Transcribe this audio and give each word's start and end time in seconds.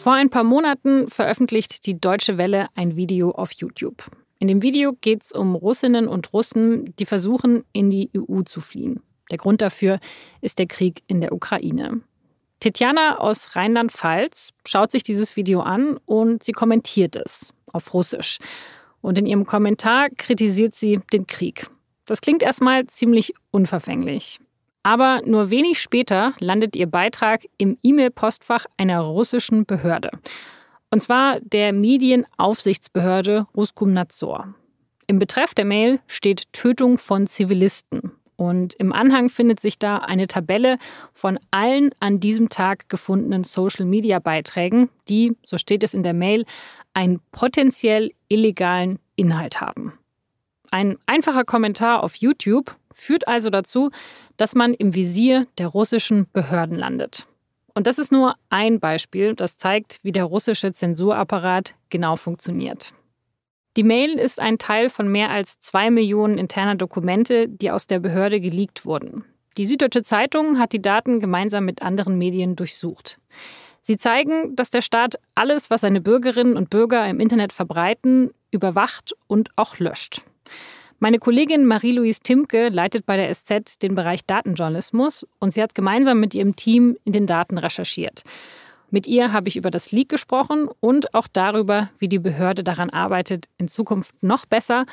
Vor 0.00 0.14
ein 0.14 0.30
paar 0.30 0.44
Monaten 0.44 1.10
veröffentlicht 1.10 1.84
die 1.84 2.00
Deutsche 2.00 2.38
Welle 2.38 2.68
ein 2.74 2.96
Video 2.96 3.32
auf 3.32 3.52
YouTube. 3.52 4.10
In 4.38 4.48
dem 4.48 4.62
Video 4.62 4.94
geht 4.98 5.24
es 5.24 5.30
um 5.30 5.54
Russinnen 5.54 6.08
und 6.08 6.32
Russen, 6.32 6.94
die 6.98 7.04
versuchen, 7.04 7.64
in 7.74 7.90
die 7.90 8.10
EU 8.16 8.40
zu 8.40 8.62
fliehen. 8.62 9.02
Der 9.30 9.36
Grund 9.36 9.60
dafür 9.60 10.00
ist 10.40 10.58
der 10.58 10.68
Krieg 10.68 11.02
in 11.06 11.20
der 11.20 11.34
Ukraine. 11.34 12.00
Tetjana 12.60 13.18
aus 13.18 13.54
Rheinland-Pfalz 13.56 14.54
schaut 14.66 14.90
sich 14.90 15.02
dieses 15.02 15.36
Video 15.36 15.60
an 15.60 15.98
und 16.06 16.44
sie 16.44 16.52
kommentiert 16.52 17.16
es 17.16 17.52
auf 17.70 17.92
Russisch. 17.92 18.38
Und 19.02 19.18
in 19.18 19.26
ihrem 19.26 19.44
Kommentar 19.44 20.08
kritisiert 20.16 20.72
sie 20.72 21.00
den 21.12 21.26
Krieg. 21.26 21.66
Das 22.06 22.22
klingt 22.22 22.42
erstmal 22.42 22.86
ziemlich 22.86 23.34
unverfänglich. 23.50 24.38
Aber 24.82 25.22
nur 25.24 25.50
wenig 25.50 25.80
später 25.80 26.32
landet 26.40 26.74
ihr 26.74 26.86
Beitrag 26.86 27.46
im 27.58 27.78
E-Mail-Postfach 27.82 28.66
einer 28.76 29.00
russischen 29.00 29.66
Behörde. 29.66 30.10
Und 30.90 31.02
zwar 31.02 31.38
der 31.40 31.72
Medienaufsichtsbehörde 31.72 33.46
Ruskomnadzor. 33.54 34.54
Im 35.06 35.18
Betreff 35.18 35.54
der 35.54 35.64
Mail 35.64 36.00
steht 36.06 36.52
Tötung 36.52 36.98
von 36.98 37.26
Zivilisten. 37.26 38.12
Und 38.36 38.72
im 38.74 38.92
Anhang 38.92 39.28
findet 39.28 39.60
sich 39.60 39.78
da 39.78 39.98
eine 39.98 40.26
Tabelle 40.26 40.78
von 41.12 41.38
allen 41.50 41.90
an 42.00 42.20
diesem 42.20 42.48
Tag 42.48 42.88
gefundenen 42.88 43.44
Social-Media-Beiträgen, 43.44 44.88
die, 45.10 45.36
so 45.44 45.58
steht 45.58 45.82
es 45.84 45.92
in 45.92 46.02
der 46.02 46.14
Mail, 46.14 46.46
einen 46.94 47.20
potenziell 47.32 48.12
illegalen 48.28 48.98
Inhalt 49.14 49.60
haben. 49.60 49.92
Ein 50.70 50.96
einfacher 51.04 51.44
Kommentar 51.44 52.02
auf 52.02 52.16
YouTube 52.16 52.76
führt 53.00 53.26
also 53.26 53.50
dazu, 53.50 53.90
dass 54.36 54.54
man 54.54 54.74
im 54.74 54.94
Visier 54.94 55.46
der 55.58 55.68
russischen 55.68 56.26
Behörden 56.32 56.76
landet. 56.76 57.26
Und 57.74 57.86
das 57.86 57.98
ist 57.98 58.12
nur 58.12 58.34
ein 58.48 58.80
Beispiel, 58.80 59.34
das 59.34 59.56
zeigt, 59.56 60.00
wie 60.02 60.12
der 60.12 60.24
russische 60.24 60.72
Zensurapparat 60.72 61.74
genau 61.88 62.16
funktioniert. 62.16 62.92
Die 63.76 63.84
Mail 63.84 64.18
ist 64.18 64.40
ein 64.40 64.58
Teil 64.58 64.88
von 64.88 65.10
mehr 65.10 65.30
als 65.30 65.60
zwei 65.60 65.90
Millionen 65.90 66.38
interner 66.38 66.74
Dokumente, 66.74 67.48
die 67.48 67.70
aus 67.70 67.86
der 67.86 68.00
Behörde 68.00 68.40
geleakt 68.40 68.84
wurden. 68.84 69.24
Die 69.56 69.64
Süddeutsche 69.64 70.02
Zeitung 70.02 70.58
hat 70.58 70.72
die 70.72 70.82
Daten 70.82 71.20
gemeinsam 71.20 71.64
mit 71.64 71.82
anderen 71.82 72.18
Medien 72.18 72.56
durchsucht. 72.56 73.18
Sie 73.80 73.96
zeigen, 73.96 74.54
dass 74.56 74.70
der 74.70 74.82
Staat 74.82 75.18
alles, 75.34 75.70
was 75.70 75.82
seine 75.82 76.00
Bürgerinnen 76.00 76.56
und 76.56 76.70
Bürger 76.70 77.08
im 77.08 77.20
Internet 77.20 77.52
verbreiten, 77.52 78.30
überwacht 78.50 79.14
und 79.26 79.50
auch 79.56 79.78
löscht. 79.78 80.22
Meine 81.02 81.18
Kollegin 81.18 81.64
Marie-Louise 81.64 82.20
Timke 82.22 82.68
leitet 82.68 83.06
bei 83.06 83.16
der 83.16 83.34
SZ 83.34 83.82
den 83.82 83.94
Bereich 83.94 84.26
Datenjournalismus 84.26 85.26
und 85.38 85.50
sie 85.50 85.62
hat 85.62 85.74
gemeinsam 85.74 86.20
mit 86.20 86.34
ihrem 86.34 86.56
Team 86.56 86.98
in 87.04 87.14
den 87.14 87.26
Daten 87.26 87.56
recherchiert. 87.56 88.22
Mit 88.90 89.06
ihr 89.06 89.32
habe 89.32 89.48
ich 89.48 89.56
über 89.56 89.70
das 89.70 89.92
Leak 89.92 90.10
gesprochen 90.10 90.68
und 90.80 91.14
auch 91.14 91.26
darüber, 91.26 91.88
wie 91.98 92.08
die 92.08 92.18
Behörde 92.18 92.62
daran 92.62 92.90
arbeitet, 92.90 93.46
in 93.56 93.66
Zukunft 93.66 94.14
noch 94.22 94.44
besser 94.44 94.84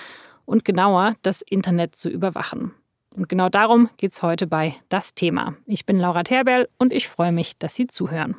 und 0.45 0.63
genauer 0.63 1.15
das 1.23 1.41
Internet 1.41 1.97
zu 1.97 2.09
überwachen. 2.09 2.71
Und 3.17 3.27
genau 3.27 3.49
darum 3.49 3.89
geht 3.97 4.13
es 4.13 4.23
heute 4.23 4.47
bei 4.47 4.75
Das 4.87 5.13
Thema. 5.13 5.57
Ich 5.65 5.85
bin 5.85 5.99
Laura 5.99 6.23
Terberl 6.23 6.69
und 6.77 6.93
ich 6.93 7.09
freue 7.09 7.33
mich, 7.33 7.57
dass 7.57 7.75
Sie 7.75 7.87
zuhören. 7.87 8.37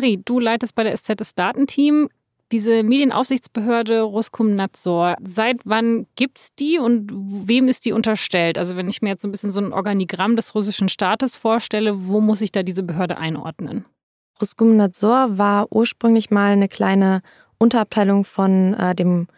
Marie, 0.00 0.18
du 0.24 0.40
leitest 0.40 0.74
bei 0.74 0.82
der 0.82 0.96
SZ 0.96 1.20
das 1.20 1.34
Datenteam. 1.34 2.08
Diese 2.52 2.82
Medienaufsichtsbehörde 2.82 4.00
Roskomnadzor, 4.00 5.16
seit 5.22 5.58
wann 5.64 6.06
gibt 6.16 6.38
es 6.38 6.54
die 6.54 6.78
und 6.78 7.10
wem 7.12 7.68
ist 7.68 7.84
die 7.84 7.92
unterstellt? 7.92 8.56
Also 8.56 8.76
wenn 8.76 8.88
ich 8.88 9.02
mir 9.02 9.10
jetzt 9.10 9.20
so 9.20 9.28
ein 9.28 9.30
bisschen 9.30 9.50
so 9.50 9.60
ein 9.60 9.74
Organigramm 9.74 10.36
des 10.36 10.54
russischen 10.54 10.88
Staates 10.88 11.36
vorstelle, 11.36 12.08
wo 12.08 12.22
muss 12.22 12.40
ich 12.40 12.50
da 12.50 12.62
diese 12.62 12.82
Behörde 12.82 13.18
einordnen? 13.18 13.84
Roskomnadzor 14.40 15.36
war 15.36 15.70
ursprünglich 15.70 16.30
mal 16.30 16.52
eine 16.52 16.68
kleine 16.68 17.20
Unterabteilung 17.58 18.24
von 18.24 18.72
äh, 18.72 18.94
dem 18.94 19.28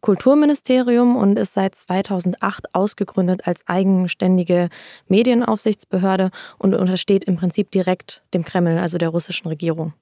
Kulturministerium 0.00 1.16
und 1.16 1.38
ist 1.38 1.54
seit 1.54 1.74
2008 1.74 2.74
ausgegründet 2.74 3.42
als 3.46 3.66
eigenständige 3.66 4.68
Medienaufsichtsbehörde 5.08 6.30
und 6.58 6.74
untersteht 6.74 7.24
im 7.24 7.36
Prinzip 7.36 7.70
direkt 7.70 8.22
dem 8.34 8.44
Kreml, 8.44 8.78
also 8.78 8.98
der 8.98 9.10
russischen 9.10 9.48
Regierung. 9.48 9.92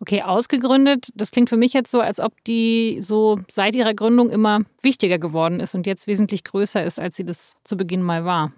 Okay, 0.00 0.22
ausgegründet, 0.22 1.08
das 1.14 1.32
klingt 1.32 1.48
für 1.48 1.56
mich 1.56 1.72
jetzt 1.72 1.90
so, 1.90 2.00
als 2.00 2.20
ob 2.20 2.32
die 2.44 2.98
so 3.00 3.40
seit 3.50 3.74
ihrer 3.74 3.94
Gründung 3.94 4.30
immer 4.30 4.60
wichtiger 4.80 5.18
geworden 5.18 5.58
ist 5.58 5.74
und 5.74 5.86
jetzt 5.86 6.06
wesentlich 6.06 6.44
größer 6.44 6.84
ist, 6.84 7.00
als 7.00 7.16
sie 7.16 7.24
das 7.24 7.56
zu 7.64 7.76
Beginn 7.76 8.02
mal 8.02 8.24
war. 8.24 8.52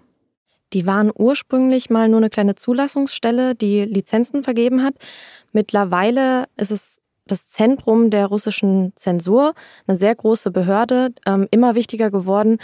Die 0.73 0.85
waren 0.85 1.11
ursprünglich 1.13 1.89
mal 1.89 2.07
nur 2.07 2.19
eine 2.19 2.29
kleine 2.29 2.55
Zulassungsstelle, 2.55 3.55
die 3.55 3.81
Lizenzen 3.81 4.43
vergeben 4.43 4.83
hat. 4.83 4.93
Mittlerweile 5.51 6.45
ist 6.57 6.71
es 6.71 7.01
das 7.31 7.47
Zentrum 7.47 8.09
der 8.09 8.27
russischen 8.27 8.93
Zensur, 8.95 9.53
eine 9.87 9.97
sehr 9.97 10.13
große 10.13 10.51
Behörde, 10.51 11.13
ähm, 11.25 11.47
immer 11.51 11.75
wichtiger 11.75 12.11
geworden. 12.11 12.57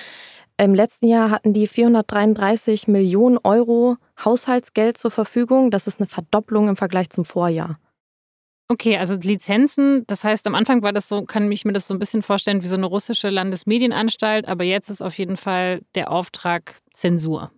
Im 0.57 0.73
letzten 0.73 1.07
Jahr 1.07 1.29
hatten 1.29 1.53
die 1.53 1.67
433 1.67 2.87
Millionen 2.87 3.37
Euro 3.43 3.97
Haushaltsgeld 4.23 4.97
zur 4.97 5.11
Verfügung. 5.11 5.71
Das 5.71 5.87
ist 5.87 5.99
eine 5.99 6.07
Verdopplung 6.07 6.67
im 6.67 6.75
Vergleich 6.75 7.09
zum 7.09 7.25
Vorjahr. 7.25 7.79
Okay, 8.69 8.97
also 8.97 9.15
Lizenzen, 9.15 10.03
das 10.07 10.25
heißt, 10.25 10.45
am 10.45 10.55
Anfang 10.55 10.81
war 10.81 10.91
das 10.91 11.07
so, 11.07 11.23
kann 11.23 11.49
ich 11.51 11.63
mir 11.63 11.71
das 11.71 11.87
so 11.87 11.93
ein 11.93 11.99
bisschen 11.99 12.21
vorstellen 12.21 12.63
wie 12.63 12.67
so 12.67 12.75
eine 12.75 12.85
russische 12.85 13.29
Landesmedienanstalt, 13.29 14.45
aber 14.47 14.65
jetzt 14.65 14.89
ist 14.89 15.01
auf 15.01 15.17
jeden 15.17 15.37
Fall 15.37 15.81
der 15.95 16.11
Auftrag 16.11 16.81
Zensur. 16.91 17.51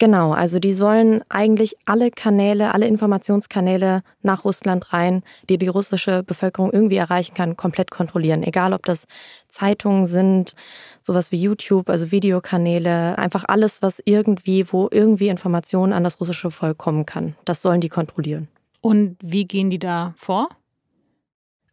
Genau, 0.00 0.32
also 0.32 0.58
die 0.58 0.72
sollen 0.72 1.20
eigentlich 1.28 1.76
alle 1.84 2.10
Kanäle, 2.10 2.72
alle 2.72 2.86
Informationskanäle 2.86 4.02
nach 4.22 4.46
Russland 4.46 4.94
rein, 4.94 5.22
die 5.50 5.58
die 5.58 5.68
russische 5.68 6.22
Bevölkerung 6.22 6.72
irgendwie 6.72 6.96
erreichen 6.96 7.34
kann, 7.34 7.54
komplett 7.54 7.90
kontrollieren. 7.90 8.42
Egal, 8.42 8.72
ob 8.72 8.86
das 8.86 9.06
Zeitungen 9.48 10.06
sind, 10.06 10.54
sowas 11.02 11.32
wie 11.32 11.42
YouTube, 11.42 11.90
also 11.90 12.10
Videokanäle, 12.10 13.18
einfach 13.18 13.44
alles, 13.46 13.82
was 13.82 14.00
irgendwie, 14.06 14.64
wo 14.72 14.88
irgendwie 14.90 15.28
Informationen 15.28 15.92
an 15.92 16.02
das 16.02 16.18
russische 16.18 16.50
Volk 16.50 16.78
kommen 16.78 17.04
kann. 17.04 17.36
Das 17.44 17.60
sollen 17.60 17.82
die 17.82 17.90
kontrollieren. 17.90 18.48
Und 18.80 19.18
wie 19.22 19.44
gehen 19.44 19.68
die 19.68 19.78
da 19.78 20.14
vor? 20.16 20.48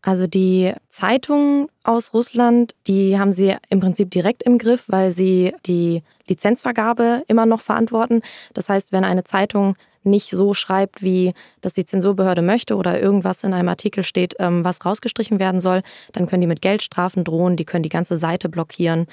Also 0.02 0.28
die 0.28 0.74
Zeitungen 0.90 1.70
aus 1.86 2.14
Russland, 2.14 2.76
die 2.88 3.18
haben 3.18 3.32
sie 3.32 3.56
im 3.70 3.80
Prinzip 3.80 4.12
direkt 4.12 4.44
im 4.44 4.58
Griff, 4.58 4.84
weil 4.90 5.12
sie 5.12 5.54
die 5.66 6.04
Lizenzvergabe 6.30 7.24
immer 7.28 7.46
noch 7.46 7.62
verantworten. 7.62 8.22
Das 8.54 8.70
heißt, 8.70 8.92
wenn 8.92 9.04
eine 9.04 9.24
Zeitung 9.24 9.76
nicht 10.04 10.30
so 10.30 10.54
schreibt, 10.54 11.04
wie 11.04 11.34
das 11.62 11.74
die 11.74 11.86
Zensurbehörde 11.86 12.42
möchte 12.42 12.76
oder 12.76 13.00
irgendwas 13.00 13.44
in 13.44 13.54
einem 13.54 13.70
Artikel 13.70 14.04
steht, 14.04 14.36
ähm, 14.40 14.64
was 14.64 14.86
rausgestrichen 14.86 15.40
werden 15.40 15.60
soll, 15.60 15.82
dann 16.14 16.28
können 16.28 16.42
die 16.42 16.48
mit 16.48 16.62
Geldstrafen 16.62 17.24
drohen, 17.24 17.58
die 17.58 17.66
können 17.66 17.84
die 17.84 17.90
ganze 17.90 18.18
Seite 18.18 18.50
blockieren, 18.50 19.08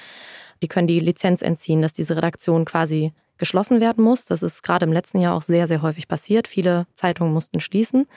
die 0.61 0.67
können 0.67 0.87
die 0.87 0.99
Lizenz 0.99 1.41
entziehen, 1.41 1.81
dass 1.81 1.93
diese 1.93 2.15
Redaktion 2.15 2.65
quasi 2.65 3.13
geschlossen 3.37 3.81
werden 3.81 4.03
muss. 4.03 4.25
Das 4.25 4.41
ist 4.41 4.63
gerade 4.63 4.85
im 4.85 4.93
letzten 4.93 5.19
Jahr 5.19 5.35
auch 5.35 5.41
sehr, 5.41 5.67
sehr 5.67 5.81
häufig 5.81 6.07
passiert. 6.07 6.47
Viele 6.47 6.87
Zeitungen 6.95 7.33
mussten 7.33 7.59
schließen. 7.59 8.07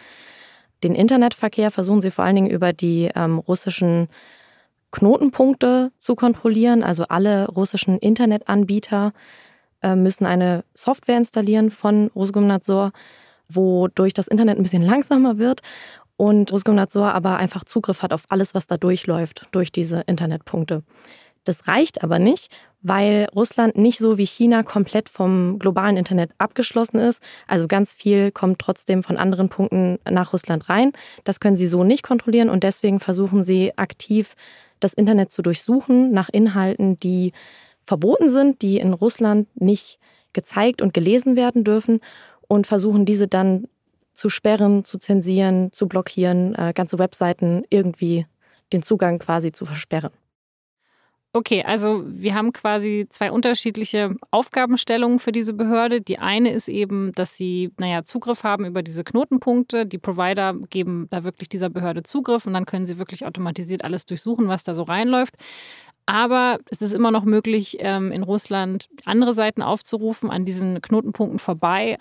Den 0.84 0.94
Internetverkehr 0.94 1.72
versuchen 1.72 2.00
sie 2.00 2.12
vor 2.12 2.24
allen 2.24 2.36
Dingen 2.36 2.50
über 2.50 2.72
die 2.72 3.10
ähm, 3.16 3.38
russischen 3.38 4.08
Knotenpunkte 4.90 5.92
zu 5.98 6.14
kontrollieren. 6.14 6.82
Also 6.82 7.04
alle 7.08 7.48
russischen 7.48 7.98
Internetanbieter 7.98 9.12
äh, 9.82 9.94
müssen 9.94 10.26
eine 10.26 10.64
Software 10.74 11.18
installieren 11.18 11.70
von 11.70 12.08
Roskomnadzor, 12.14 12.92
wodurch 13.48 14.14
das 14.14 14.28
Internet 14.28 14.58
ein 14.58 14.62
bisschen 14.62 14.82
langsamer 14.82 15.38
wird 15.38 15.62
und 16.18 16.52
Roskomnadzor 16.52 17.14
aber 17.14 17.36
einfach 17.36 17.64
Zugriff 17.64 18.02
hat 18.02 18.12
auf 18.12 18.24
alles, 18.28 18.54
was 18.54 18.66
da 18.66 18.76
durchläuft, 18.76 19.46
durch 19.52 19.70
diese 19.70 20.00
Internetpunkte. 20.00 20.82
Das 21.44 21.68
reicht 21.68 22.02
aber 22.02 22.18
nicht, 22.18 22.50
weil 22.82 23.28
Russland 23.34 23.78
nicht 23.78 23.98
so 23.98 24.18
wie 24.18 24.26
China 24.26 24.64
komplett 24.64 25.08
vom 25.08 25.60
globalen 25.60 25.96
Internet 25.96 26.32
abgeschlossen 26.38 26.98
ist. 26.98 27.22
Also 27.46 27.68
ganz 27.68 27.94
viel 27.94 28.32
kommt 28.32 28.58
trotzdem 28.58 29.04
von 29.04 29.16
anderen 29.16 29.48
Punkten 29.48 29.98
nach 30.10 30.32
Russland 30.32 30.68
rein. 30.68 30.92
Das 31.22 31.38
können 31.38 31.56
sie 31.56 31.68
so 31.68 31.84
nicht 31.84 32.02
kontrollieren 32.02 32.50
und 32.50 32.64
deswegen 32.64 32.98
versuchen 32.98 33.44
sie 33.44 33.72
aktiv 33.78 34.34
das 34.80 34.92
Internet 34.92 35.30
zu 35.30 35.42
durchsuchen 35.42 36.10
nach 36.12 36.28
Inhalten, 36.28 36.98
die 37.00 37.32
verboten 37.84 38.28
sind, 38.28 38.62
die 38.62 38.78
in 38.78 38.92
Russland 38.92 39.48
nicht 39.60 39.98
gezeigt 40.32 40.82
und 40.82 40.94
gelesen 40.94 41.36
werden 41.36 41.64
dürfen 41.64 42.00
und 42.46 42.66
versuchen 42.66 43.04
diese 43.04 43.28
dann 43.28 43.66
zu 44.14 44.28
sperren, 44.28 44.84
zu 44.84 44.98
zensieren, 44.98 45.72
zu 45.72 45.86
blockieren, 45.88 46.54
äh, 46.54 46.72
ganze 46.74 46.98
Webseiten 46.98 47.62
irgendwie 47.70 48.26
den 48.72 48.82
Zugang 48.82 49.18
quasi 49.18 49.52
zu 49.52 49.64
versperren. 49.64 50.10
Okay, 51.34 51.62
also 51.62 52.02
wir 52.06 52.34
haben 52.34 52.52
quasi 52.52 53.06
zwei 53.10 53.30
unterschiedliche 53.30 54.16
Aufgabenstellungen 54.30 55.18
für 55.18 55.30
diese 55.30 55.52
Behörde. 55.52 56.00
Die 56.00 56.18
eine 56.18 56.50
ist 56.50 56.68
eben, 56.68 57.12
dass 57.12 57.36
sie, 57.36 57.70
naja, 57.78 58.02
Zugriff 58.02 58.44
haben 58.44 58.64
über 58.64 58.82
diese 58.82 59.04
Knotenpunkte. 59.04 59.84
Die 59.84 59.98
Provider 59.98 60.54
geben 60.70 61.06
da 61.10 61.24
wirklich 61.24 61.50
dieser 61.50 61.68
Behörde 61.68 62.02
Zugriff 62.02 62.46
und 62.46 62.54
dann 62.54 62.64
können 62.64 62.86
sie 62.86 62.98
wirklich 62.98 63.26
automatisiert 63.26 63.84
alles 63.84 64.06
durchsuchen, 64.06 64.48
was 64.48 64.64
da 64.64 64.74
so 64.74 64.84
reinläuft. 64.84 65.34
Aber 66.06 66.58
es 66.70 66.80
ist 66.80 66.94
immer 66.94 67.10
noch 67.10 67.24
möglich, 67.24 67.76
ähm, 67.80 68.10
in 68.10 68.22
Russland 68.22 68.88
andere 69.04 69.34
Seiten 69.34 69.60
aufzurufen, 69.60 70.30
an 70.30 70.46
diesen 70.46 70.80
Knotenpunkten 70.80 71.38
vorbei. 71.38 71.98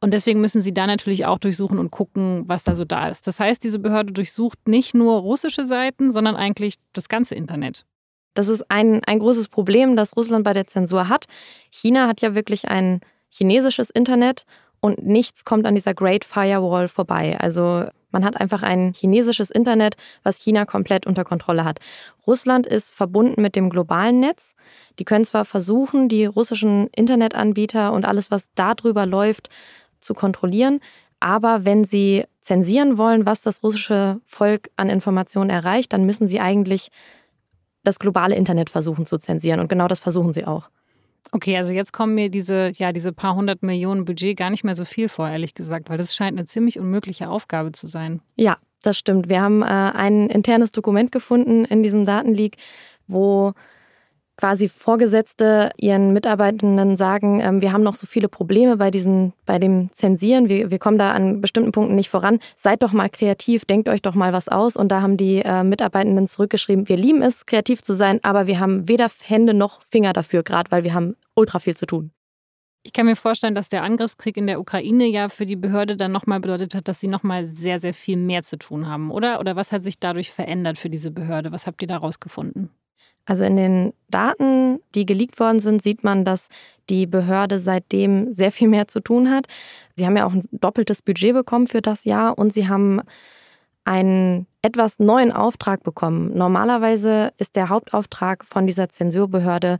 Und 0.00 0.10
deswegen 0.12 0.40
müssen 0.40 0.60
sie 0.60 0.74
da 0.74 0.88
natürlich 0.88 1.26
auch 1.26 1.38
durchsuchen 1.38 1.78
und 1.78 1.92
gucken, 1.92 2.42
was 2.48 2.64
da 2.64 2.74
so 2.74 2.84
da 2.84 3.08
ist. 3.08 3.28
Das 3.28 3.38
heißt, 3.38 3.62
diese 3.62 3.78
Behörde 3.78 4.12
durchsucht 4.12 4.66
nicht 4.66 4.94
nur 4.94 5.20
russische 5.20 5.64
Seiten, 5.64 6.10
sondern 6.10 6.34
eigentlich 6.34 6.74
das 6.92 7.08
ganze 7.08 7.36
Internet. 7.36 7.86
Das 8.34 8.48
ist 8.48 8.70
ein, 8.70 9.02
ein 9.04 9.18
großes 9.20 9.48
Problem, 9.48 9.96
das 9.96 10.16
Russland 10.16 10.44
bei 10.44 10.52
der 10.52 10.66
Zensur 10.66 11.08
hat. 11.08 11.26
China 11.70 12.08
hat 12.08 12.20
ja 12.20 12.34
wirklich 12.34 12.68
ein 12.68 13.00
chinesisches 13.30 13.90
Internet 13.90 14.44
und 14.80 15.04
nichts 15.04 15.44
kommt 15.44 15.66
an 15.66 15.74
dieser 15.74 15.94
Great 15.94 16.24
Firewall 16.24 16.88
vorbei. 16.88 17.36
Also 17.40 17.84
man 18.10 18.24
hat 18.24 18.40
einfach 18.40 18.62
ein 18.62 18.92
chinesisches 18.92 19.50
Internet, 19.50 19.96
was 20.22 20.38
China 20.38 20.66
komplett 20.66 21.06
unter 21.06 21.24
Kontrolle 21.24 21.64
hat. 21.64 21.80
Russland 22.26 22.66
ist 22.66 22.94
verbunden 22.94 23.42
mit 23.42 23.56
dem 23.56 23.70
globalen 23.70 24.20
Netz. 24.20 24.54
Die 24.98 25.04
können 25.04 25.24
zwar 25.24 25.44
versuchen, 25.44 26.08
die 26.08 26.24
russischen 26.24 26.88
Internetanbieter 26.88 27.92
und 27.92 28.04
alles, 28.04 28.30
was 28.30 28.50
darüber 28.54 29.06
läuft, 29.06 29.48
zu 29.98 30.14
kontrollieren, 30.14 30.80
aber 31.18 31.64
wenn 31.64 31.84
sie 31.84 32.24
zensieren 32.42 32.98
wollen, 32.98 33.24
was 33.24 33.40
das 33.40 33.62
russische 33.62 34.20
Volk 34.26 34.70
an 34.76 34.90
Informationen 34.90 35.48
erreicht, 35.48 35.94
dann 35.94 36.04
müssen 36.04 36.26
sie 36.26 36.38
eigentlich 36.38 36.90
das 37.84 37.98
globale 37.98 38.34
Internet 38.34 38.70
versuchen 38.70 39.06
zu 39.06 39.18
zensieren. 39.18 39.60
Und 39.60 39.68
genau 39.68 39.86
das 39.88 40.00
versuchen 40.00 40.32
sie 40.32 40.46
auch. 40.46 40.68
Okay, 41.32 41.56
also 41.56 41.72
jetzt 41.72 41.92
kommen 41.92 42.14
mir 42.14 42.28
diese, 42.30 42.72
ja, 42.76 42.92
diese 42.92 43.12
paar 43.12 43.34
hundert 43.34 43.62
Millionen 43.62 44.04
Budget 44.04 44.36
gar 44.36 44.50
nicht 44.50 44.64
mehr 44.64 44.74
so 44.74 44.84
viel 44.84 45.08
vor, 45.08 45.28
ehrlich 45.28 45.54
gesagt, 45.54 45.88
weil 45.88 45.98
das 45.98 46.14
scheint 46.14 46.38
eine 46.38 46.46
ziemlich 46.46 46.78
unmögliche 46.78 47.28
Aufgabe 47.28 47.72
zu 47.72 47.86
sein. 47.86 48.20
Ja, 48.36 48.58
das 48.82 48.98
stimmt. 48.98 49.28
Wir 49.28 49.40
haben 49.40 49.62
äh, 49.62 49.66
ein 49.66 50.28
internes 50.28 50.72
Dokument 50.72 51.10
gefunden 51.12 51.64
in 51.64 51.82
diesem 51.82 52.04
Datenleak, 52.04 52.56
wo 53.06 53.52
quasi 54.36 54.68
Vorgesetzte 54.68 55.70
ihren 55.76 56.12
Mitarbeitenden 56.12 56.96
sagen, 56.96 57.40
ähm, 57.40 57.60
wir 57.60 57.72
haben 57.72 57.82
noch 57.82 57.94
so 57.94 58.06
viele 58.06 58.28
Probleme 58.28 58.76
bei 58.76 58.90
diesen, 58.90 59.32
bei 59.46 59.58
dem 59.58 59.90
Zensieren, 59.92 60.48
wir, 60.48 60.70
wir 60.70 60.78
kommen 60.78 60.98
da 60.98 61.12
an 61.12 61.40
bestimmten 61.40 61.72
Punkten 61.72 61.94
nicht 61.94 62.10
voran. 62.10 62.38
Seid 62.56 62.82
doch 62.82 62.92
mal 62.92 63.08
kreativ, 63.08 63.64
denkt 63.64 63.88
euch 63.88 64.02
doch 64.02 64.14
mal 64.14 64.32
was 64.32 64.48
aus. 64.48 64.76
Und 64.76 64.88
da 64.88 65.02
haben 65.02 65.16
die 65.16 65.38
äh, 65.38 65.62
Mitarbeitenden 65.62 66.26
zurückgeschrieben, 66.26 66.88
wir 66.88 66.96
lieben 66.96 67.22
es, 67.22 67.46
kreativ 67.46 67.82
zu 67.82 67.94
sein, 67.94 68.20
aber 68.22 68.46
wir 68.46 68.60
haben 68.60 68.88
weder 68.88 69.08
Hände 69.22 69.54
noch 69.54 69.82
Finger 69.90 70.12
dafür, 70.12 70.42
gerade 70.42 70.70
weil 70.70 70.84
wir 70.84 70.94
haben 70.94 71.16
ultra 71.34 71.58
viel 71.58 71.76
zu 71.76 71.86
tun. 71.86 72.10
Ich 72.86 72.92
kann 72.92 73.06
mir 73.06 73.16
vorstellen, 73.16 73.54
dass 73.54 73.70
der 73.70 73.82
Angriffskrieg 73.82 74.36
in 74.36 74.46
der 74.46 74.60
Ukraine 74.60 75.06
ja 75.06 75.30
für 75.30 75.46
die 75.46 75.56
Behörde 75.56 75.96
dann 75.96 76.12
nochmal 76.12 76.40
bedeutet 76.40 76.74
hat, 76.74 76.86
dass 76.86 77.00
sie 77.00 77.08
nochmal 77.08 77.46
sehr, 77.46 77.80
sehr 77.80 77.94
viel 77.94 78.18
mehr 78.18 78.42
zu 78.42 78.58
tun 78.58 78.86
haben, 78.86 79.10
oder? 79.10 79.40
Oder 79.40 79.56
was 79.56 79.72
hat 79.72 79.82
sich 79.82 79.98
dadurch 79.98 80.30
verändert 80.30 80.78
für 80.78 80.90
diese 80.90 81.10
Behörde? 81.10 81.50
Was 81.50 81.66
habt 81.66 81.80
ihr 81.80 81.88
daraus 81.88 82.20
gefunden? 82.20 82.68
Also 83.26 83.44
in 83.44 83.56
den 83.56 83.92
Daten, 84.10 84.80
die 84.94 85.06
geleakt 85.06 85.40
worden 85.40 85.60
sind, 85.60 85.82
sieht 85.82 86.04
man, 86.04 86.24
dass 86.24 86.48
die 86.90 87.06
Behörde 87.06 87.58
seitdem 87.58 88.34
sehr 88.34 88.52
viel 88.52 88.68
mehr 88.68 88.86
zu 88.86 89.00
tun 89.00 89.30
hat. 89.30 89.46
Sie 89.96 90.04
haben 90.04 90.16
ja 90.16 90.26
auch 90.26 90.34
ein 90.34 90.46
doppeltes 90.52 91.00
Budget 91.00 91.32
bekommen 91.32 91.66
für 91.66 91.80
das 91.80 92.04
Jahr 92.04 92.36
und 92.36 92.52
sie 92.52 92.68
haben 92.68 93.00
einen 93.84 94.46
etwas 94.62 94.98
neuen 94.98 95.32
Auftrag 95.32 95.82
bekommen. 95.82 96.36
Normalerweise 96.36 97.32
ist 97.38 97.56
der 97.56 97.68
Hauptauftrag 97.68 98.44
von 98.44 98.66
dieser 98.66 98.88
Zensurbehörde, 98.88 99.78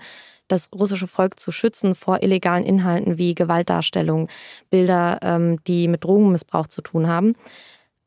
das 0.49 0.69
russische 0.75 1.07
Volk 1.07 1.41
zu 1.41 1.51
schützen 1.51 1.95
vor 1.95 2.23
illegalen 2.23 2.65
Inhalten 2.65 3.17
wie 3.17 3.35
Gewaltdarstellung, 3.35 4.29
Bilder, 4.69 5.19
ähm, 5.23 5.59
die 5.67 5.89
mit 5.89 6.05
Drogenmissbrauch 6.05 6.67
zu 6.67 6.83
tun 6.83 7.07
haben 7.07 7.35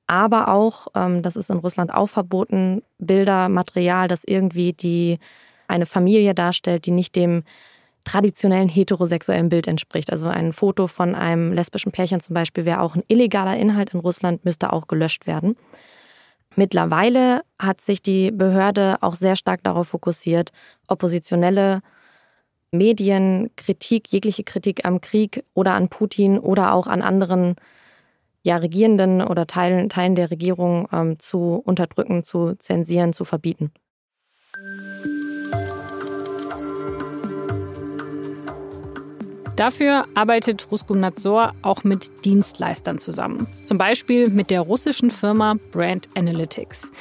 aber 0.08 0.48
auch, 0.48 0.88
ähm, 0.96 1.22
das 1.22 1.36
ist 1.36 1.50
in 1.50 1.58
Russland 1.58 1.94
auch 1.94 2.08
verboten, 2.08 2.82
Bilder, 2.98 3.50
Material, 3.50 4.08
das 4.08 4.24
irgendwie 4.24 4.74
die 4.74 5.20
eine 5.68 5.86
Familie 5.86 6.34
darstellt, 6.34 6.86
die 6.86 6.92
nicht 6.92 7.16
dem 7.16 7.44
traditionellen 8.06 8.70
heterosexuellen 8.70 9.50
Bild 9.50 9.68
entspricht. 9.68 10.12
Also 10.12 10.28
ein 10.28 10.54
Foto 10.54 10.88
von 10.88 11.14
einem 11.14 11.52
lesbischen 11.52 11.92
Pärchen 11.92 12.22
zum 12.22 12.34
Beispiel 12.34 12.64
wäre 12.64 12.80
auch 12.80 12.96
ein 12.96 13.04
illegaler 13.10 13.58
Inhalt 13.58 13.94
in 13.94 14.00
Russland, 14.00 14.46
müsste 14.46 14.72
auch 14.72 14.88
gelöscht 14.88 15.28
werden. 15.28 15.58
Mittlerweile 16.56 17.42
hat 17.60 17.82
sich 17.82 18.02
die 18.02 18.32
Behörde 18.32 18.98
auch 19.02 19.14
sehr 19.14 19.36
stark 19.36 19.62
darauf 19.64 19.90
fokussiert, 19.90 20.52
oppositionelle 20.88 21.82
Medien, 22.72 23.52
Kritik, 23.58 24.08
jegliche 24.08 24.44
Kritik 24.44 24.86
am 24.86 25.02
Krieg 25.02 25.44
oder 25.54 25.74
an 25.74 25.90
Putin 25.90 26.40
oder 26.40 26.74
auch 26.74 26.88
an 26.88 27.02
anderen 27.02 27.56
ja, 28.48 28.56
Regierenden 28.56 29.22
oder 29.22 29.46
Teilen, 29.46 29.90
Teilen 29.90 30.16
der 30.16 30.32
Regierung 30.32 30.88
ähm, 30.94 31.20
zu 31.20 31.62
unterdrücken, 31.66 32.24
zu 32.24 32.56
zensieren, 32.56 33.12
zu 33.12 33.26
verbieten. 33.26 33.72
Dafür 39.58 40.06
arbeitet 40.16 40.72
Ruskomnadzor 40.72 41.52
auch 41.62 41.84
mit 41.84 42.24
Dienstleistern 42.24 42.98
zusammen. 43.00 43.48
Zum 43.66 43.78
Beispiel 43.78 44.30
mit 44.30 44.50
der 44.50 44.62
russischen 44.62 45.12
Firma 45.12 45.56
Brand 45.72 46.08
Analytics. 46.16 46.94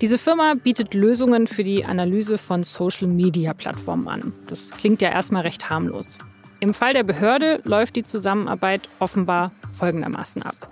Diese 0.00 0.16
Firma 0.16 0.52
bietet 0.62 0.94
Lösungen 0.94 1.48
für 1.48 1.64
die 1.64 1.84
Analyse 1.84 2.38
von 2.38 2.62
Social-Media-Plattformen 2.62 4.06
an. 4.06 4.32
Das 4.46 4.70
klingt 4.70 5.02
ja 5.02 5.10
erstmal 5.10 5.42
recht 5.42 5.68
harmlos. 5.70 6.18
Im 6.60 6.74
Fall 6.74 6.94
der 6.94 7.02
Behörde 7.02 7.60
läuft 7.64 7.96
die 7.96 8.02
Zusammenarbeit 8.02 8.88
offenbar 8.98 9.52
folgendermaßen 9.72 10.42
ab. 10.42 10.70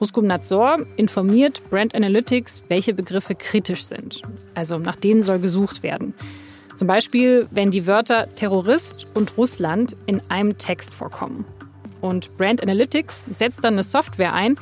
Ruskomnadzor 0.00 0.78
informiert 0.96 1.62
Brand 1.70 1.94
Analytics, 1.94 2.64
welche 2.68 2.94
Begriffe 2.94 3.34
kritisch 3.34 3.84
sind. 3.84 4.22
Also 4.54 4.78
nach 4.78 4.96
denen 4.96 5.22
soll 5.22 5.38
gesucht 5.38 5.82
werden. 5.82 6.14
Zum 6.74 6.88
Beispiel, 6.88 7.46
wenn 7.52 7.70
die 7.70 7.86
Wörter 7.86 8.28
Terrorist 8.34 9.06
und 9.14 9.36
Russland 9.36 9.96
in 10.06 10.20
einem 10.28 10.58
Text 10.58 10.92
vorkommen. 10.92 11.44
Und 12.00 12.36
Brand 12.36 12.62
Analytics 12.62 13.24
setzt 13.32 13.64
dann 13.64 13.74
eine 13.74 13.84
Software 13.84 14.34
ein, 14.34 14.56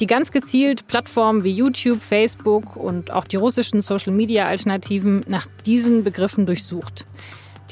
die 0.00 0.06
ganz 0.06 0.32
gezielt 0.32 0.86
Plattformen 0.88 1.44
wie 1.44 1.52
YouTube, 1.52 2.02
Facebook 2.02 2.76
und 2.76 3.12
auch 3.12 3.24
die 3.24 3.36
russischen 3.36 3.82
Social-Media-Alternativen 3.82 5.22
nach 5.28 5.46
diesen 5.64 6.02
Begriffen 6.02 6.44
durchsucht. 6.44 7.04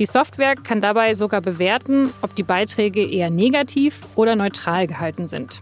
Die 0.00 0.06
Software 0.06 0.54
kann 0.54 0.80
dabei 0.80 1.14
sogar 1.14 1.42
bewerten, 1.42 2.10
ob 2.22 2.34
die 2.34 2.42
Beiträge 2.42 3.06
eher 3.06 3.28
negativ 3.28 4.00
oder 4.14 4.34
neutral 4.34 4.86
gehalten 4.86 5.28
sind. 5.28 5.60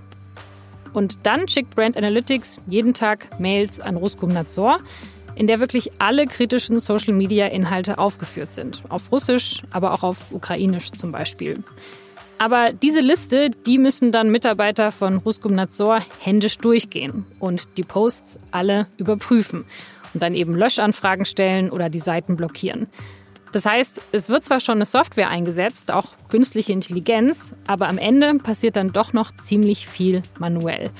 Und 0.93 1.26
dann 1.26 1.49
schickt 1.49 1.75
Brand 1.75 1.96
Analytics 1.96 2.61
jeden 2.69 2.94
Tag 2.94 3.41
Mails 3.41 3.81
an 3.81 3.96
Ruskomnadzor, 3.96 4.79
in 5.34 5.48
der 5.48 5.58
wirklich 5.58 5.91
alle 5.98 6.29
kritischen 6.29 6.79
Social-Media-Inhalte 6.79 7.98
aufgeführt 7.98 8.53
sind. 8.53 8.84
Auf 8.91 9.10
Russisch, 9.10 9.65
aber 9.72 9.93
auch 9.93 10.05
auf 10.05 10.31
Ukrainisch 10.31 10.93
zum 10.93 11.10
Beispiel. 11.10 11.65
Aber 12.39 12.72
diese 12.72 13.01
Liste, 13.01 13.51
die 13.51 13.79
müssen 13.79 14.13
dann 14.13 14.31
Mitarbeiter 14.31 14.93
von 14.93 15.19
Ruskomnadzor 15.19 16.01
händisch 16.20 16.58
durchgehen 16.58 17.27
und 17.41 17.77
die 17.77 17.82
Posts 17.82 18.39
alle 18.53 18.86
überprüfen 18.98 19.65
und 20.15 20.22
dann 20.22 20.34
eben 20.34 20.55
Löschanfragen 20.55 21.24
stellen 21.24 21.70
oder 21.70 21.91
die 21.91 21.98
Seiten 21.98 22.36
blockieren. 22.36 22.86
Das 23.52 23.64
heißt, 23.64 24.02
es 24.12 24.28
wird 24.28 24.44
zwar 24.44 24.60
schon 24.60 24.76
eine 24.76 24.84
Software 24.84 25.31
eingesetzt, 25.31 25.90
auch 25.90 26.06
künstliche 26.28 26.72
Intelligenz, 26.72 27.55
aber 27.67 27.88
am 27.88 27.98
Ende 27.98 28.34
passiert 28.34 28.76
dann 28.76 28.93
doch 28.93 29.12
noch 29.12 29.34
ziemlich 29.36 29.88
viel 29.88 30.22
manuell. 30.38 30.90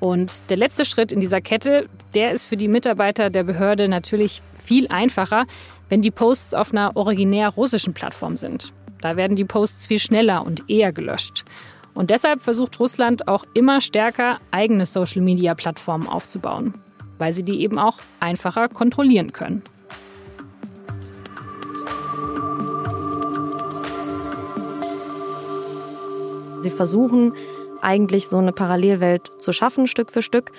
Und 0.00 0.50
der 0.50 0.56
letzte 0.56 0.84
Schritt 0.84 1.12
in 1.12 1.20
dieser 1.20 1.40
Kette, 1.40 1.86
der 2.14 2.32
ist 2.32 2.46
für 2.46 2.56
die 2.56 2.68
Mitarbeiter 2.68 3.30
der 3.30 3.44
Behörde 3.44 3.88
natürlich 3.88 4.42
viel 4.64 4.88
einfacher, 4.88 5.44
wenn 5.88 6.02
die 6.02 6.10
Posts 6.10 6.54
auf 6.54 6.72
einer 6.72 6.96
originär 6.96 7.50
russischen 7.50 7.94
Plattform 7.94 8.36
sind. 8.36 8.72
Da 9.00 9.16
werden 9.16 9.36
die 9.36 9.44
Posts 9.44 9.86
viel 9.86 9.98
schneller 9.98 10.44
und 10.44 10.68
eher 10.68 10.92
gelöscht. 10.92 11.44
Und 11.94 12.10
deshalb 12.10 12.40
versucht 12.42 12.80
Russland 12.80 13.28
auch 13.28 13.44
immer 13.54 13.80
stärker 13.80 14.40
eigene 14.50 14.86
Social-Media-Plattformen 14.86 16.08
aufzubauen, 16.08 16.74
weil 17.18 17.32
sie 17.34 17.42
die 17.42 17.60
eben 17.60 17.78
auch 17.78 17.98
einfacher 18.20 18.68
kontrollieren 18.68 19.32
können. 19.32 19.62
Sie 26.62 26.70
versuchen 26.70 27.34
eigentlich 27.80 28.28
so 28.28 28.38
eine 28.38 28.52
Parallelwelt 28.52 29.32
zu 29.38 29.52
schaffen, 29.52 29.86
Stück 29.86 30.12
für 30.12 30.22
Stück. 30.22 30.52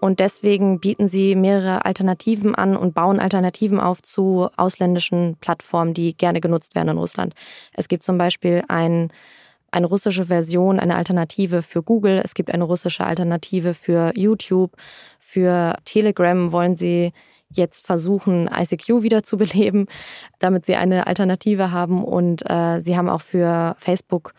Und 0.00 0.18
deswegen 0.18 0.80
bieten 0.80 1.08
sie 1.08 1.34
mehrere 1.34 1.84
Alternativen 1.84 2.54
an 2.54 2.76
und 2.76 2.94
bauen 2.94 3.20
Alternativen 3.20 3.78
auf 3.78 4.02
zu 4.02 4.48
ausländischen 4.56 5.36
Plattformen, 5.40 5.92
die 5.92 6.16
gerne 6.16 6.40
genutzt 6.40 6.74
werden 6.74 6.88
in 6.88 6.98
Russland. 6.98 7.34
Es 7.74 7.86
gibt 7.86 8.02
zum 8.02 8.16
Beispiel 8.16 8.62
ein, 8.68 9.12
eine 9.70 9.86
russische 9.86 10.26
Version, 10.26 10.80
eine 10.80 10.96
Alternative 10.96 11.60
für 11.62 11.82
Google. 11.82 12.20
Es 12.24 12.34
gibt 12.34 12.50
eine 12.50 12.64
russische 12.64 13.04
Alternative 13.04 13.74
für 13.74 14.12
YouTube. 14.16 14.72
Für 15.18 15.76
Telegram 15.84 16.50
wollen 16.50 16.76
sie 16.76 17.12
jetzt 17.50 17.84
versuchen, 17.84 18.48
ICQ 18.48 19.02
wieder 19.02 19.22
zu 19.22 19.36
beleben, 19.36 19.86
damit 20.38 20.64
sie 20.64 20.76
eine 20.76 21.06
Alternative 21.06 21.72
haben. 21.72 22.04
Und 22.04 22.42
äh, 22.48 22.80
sie 22.82 22.96
haben 22.96 23.10
auch 23.10 23.22
für 23.22 23.74
Facebook 23.78 24.32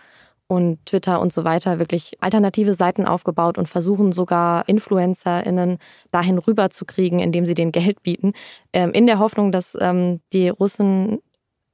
und 0.52 0.86
Twitter 0.86 1.22
und 1.22 1.32
so 1.32 1.46
weiter 1.46 1.80
wirklich 1.80 2.18
alternative 2.20 2.74
Seiten 2.74 3.06
aufgebaut 3.06 3.58
und 3.58 3.70
versuchen 3.70 4.12
sogar 4.12 4.68
InfluencerInnen 4.68 5.78
dahin 6.12 6.38
rüber 6.40 6.70
zu 6.70 6.84
kriegen, 6.84 7.20
indem 7.20 7.46
sie 7.46 7.54
denen 7.54 7.72
Geld 7.72 8.04
bieten, 8.04 8.34
ähm, 8.74 8.92
in 8.92 9.08
der 9.08 9.18
Hoffnung, 9.18 9.54
dass 9.54 9.78
ähm, 9.80 10.20
die 10.34 10.50
Russen 10.50 11.20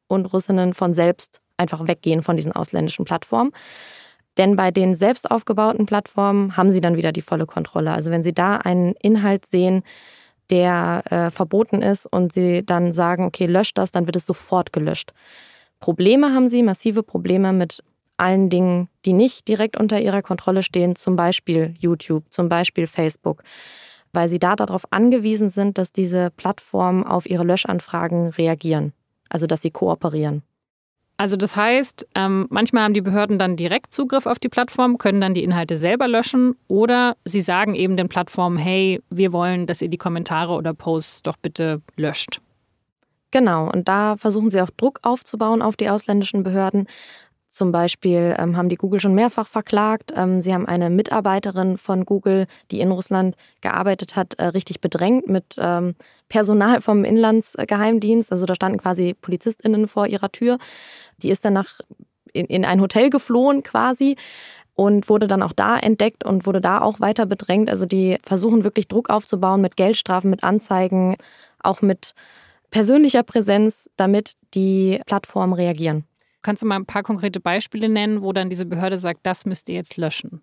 und 0.08 0.32
Russinnen 0.32 0.76
von 0.76 0.94
selbst 0.94 1.42
einfach 1.58 1.88
weggehen 1.88 2.22
von 2.22 2.36
diesen 2.36 2.52
ausländischen 2.52 3.04
Plattformen. 3.04 3.52
Denn 4.38 4.56
bei 4.56 4.70
den 4.70 4.94
selbst 4.94 5.32
aufgebauten 5.32 5.88
Plattformen 5.88 6.56
haben 6.56 6.70
sie 6.70 6.80
dann 6.80 6.98
wieder 6.98 7.12
die 7.12 7.24
volle 7.24 7.48
Kontrolle. 7.48 7.94
Also 7.94 8.12
wenn 8.12 8.22
sie 8.22 8.34
da 8.34 8.58
einen 8.58 8.94
Inhalt 9.02 9.48
sehen, 9.48 9.82
der 10.52 11.02
äh, 11.10 11.32
verboten 11.32 11.82
ist 11.82 12.06
und 12.06 12.32
sie 12.32 12.64
dann 12.64 12.94
sagen, 12.94 13.26
okay, 13.26 13.48
löscht 13.48 13.80
das, 13.80 13.90
dann 13.90 14.06
wird 14.06 14.18
es 14.18 14.28
sofort 14.28 14.72
gelöscht. 14.72 15.14
Probleme 15.80 16.32
haben 16.32 16.48
sie, 16.48 16.62
massive 16.62 17.02
Probleme 17.02 17.54
mit 17.54 17.84
allen 18.18 18.50
Dingen, 18.50 18.90
die 19.06 19.14
nicht 19.14 19.48
direkt 19.48 19.78
unter 19.78 20.00
ihrer 20.00 20.22
Kontrolle 20.22 20.64
stehen, 20.64 20.96
zum 20.96 21.16
Beispiel 21.16 21.76
YouTube, 21.80 22.26
zum 22.30 22.50
Beispiel 22.50 22.88
Facebook, 22.88 23.44
weil 24.14 24.30
sie 24.30 24.40
da 24.40 24.56
darauf 24.56 24.84
angewiesen 24.92 25.50
sind, 25.50 25.78
dass 25.78 25.92
diese 25.92 26.32
Plattformen 26.32 27.04
auf 27.04 27.30
ihre 27.30 27.44
Löschanfragen 27.44 28.30
reagieren, 28.30 28.94
also 29.30 29.48
dass 29.48 29.62
sie 29.62 29.72
kooperieren. 29.72 30.44
Also 31.20 31.36
das 31.36 31.56
heißt, 31.56 32.08
ähm, 32.14 32.46
manchmal 32.52 32.84
haben 32.84 32.94
die 32.94 33.02
Behörden 33.02 33.40
dann 33.40 33.56
direkt 33.56 33.92
Zugriff 33.92 34.28
auf 34.28 34.38
die 34.38 34.50
Plattform, 34.50 35.00
können 35.00 35.20
dann 35.20 35.34
die 35.34 35.44
Inhalte 35.44 35.76
selber 35.76 36.08
löschen 36.08 36.56
oder 36.68 37.18
sie 37.26 37.42
sagen 37.42 37.74
eben 37.74 37.98
den 37.98 38.08
Plattformen, 38.08 38.58
hey, 38.58 39.02
wir 39.10 39.34
wollen, 39.34 39.66
dass 39.66 39.82
ihr 39.82 39.90
die 39.90 39.98
Kommentare 39.98 40.54
oder 40.54 40.76
Posts 40.76 41.24
doch 41.24 41.38
bitte 41.38 41.82
löscht. 41.96 42.40
Genau, 43.32 43.70
und 43.70 43.88
da 43.88 44.16
versuchen 44.16 44.52
sie 44.52 44.62
auch 44.62 44.70
Druck 44.70 45.00
aufzubauen 45.02 45.62
auf 45.62 45.76
die 45.76 45.90
ausländischen 45.90 46.44
Behörden, 46.44 46.88
zum 47.50 47.72
Beispiel 47.72 48.36
ähm, 48.38 48.58
haben 48.58 48.70
die 48.70 48.76
Google 48.76 49.00
schon 49.00 49.16
mehrfach 49.16 49.48
verklagt. 49.48 50.12
Ähm, 50.16 50.42
sie 50.42 50.54
haben 50.54 50.68
eine 50.68 50.90
Mitarbeiterin 50.90 51.78
von 51.78 52.06
Google, 52.06 52.48
die 52.72 52.82
in 52.82 52.92
Russland 52.92 53.36
gearbeitet 53.62 54.16
hat, 54.16 54.36
äh, 54.36 54.46
richtig 54.46 54.82
bedrängt 54.82 55.28
mit 55.28 55.56
ähm, 55.58 55.96
Personal 56.30 56.82
vom 56.82 57.04
Inlandsgeheimdienst. 57.04 58.32
Also 58.32 58.46
da 58.46 58.56
standen 58.56 58.80
quasi 58.80 59.14
PolizistInnen 59.14 59.88
vor 59.88 60.08
ihrer 60.08 60.32
Tür. 60.32 60.58
Die 61.18 61.30
ist 61.30 61.46
dann 61.46 61.54
nach 61.54 61.80
in, 62.34 62.46
in 62.48 62.66
ein 62.66 62.82
Hotel 62.82 63.10
geflohen 63.10 63.64
quasi 63.64 64.18
und 64.76 65.10
wurde 65.10 65.28
dann 65.28 65.42
auch 65.42 65.54
da 65.54 65.78
entdeckt 65.78 66.26
und 66.26 66.46
wurde 66.46 66.62
da 66.62 66.82
auch 66.82 67.00
weiter 67.00 67.26
bedrängt. 67.26 67.70
Also 67.70 67.86
die 67.86 68.18
versuchen 68.24 68.64
wirklich 68.64 68.88
Druck 68.88 69.10
aufzubauen 69.10 69.62
mit 69.62 69.76
Geldstrafen, 69.76 70.30
mit 70.30 70.44
Anzeigen, 70.44 71.16
auch 71.60 71.82
mit 71.82 72.14
persönlicher 72.70 73.24
Präsenz, 73.24 73.90
damit 73.96 74.34
die 74.54 75.02
Plattformen 75.06 75.54
reagieren. 75.54 76.07
Kannst 76.48 76.62
du 76.62 76.66
mal 76.66 76.78
ein 76.78 76.86
paar 76.86 77.04
konkrete 77.04 77.42
Beispiele 77.42 77.90
nennen, 77.90 78.22
wo 78.22 78.32
dann 78.32 78.50
diese 78.50 78.66
Behörde 78.66 78.98
sagt, 78.98 79.20
das 79.24 79.46
müsst 79.46 79.68
ihr 79.68 79.76
jetzt 79.76 79.98
löschen? 79.98 80.42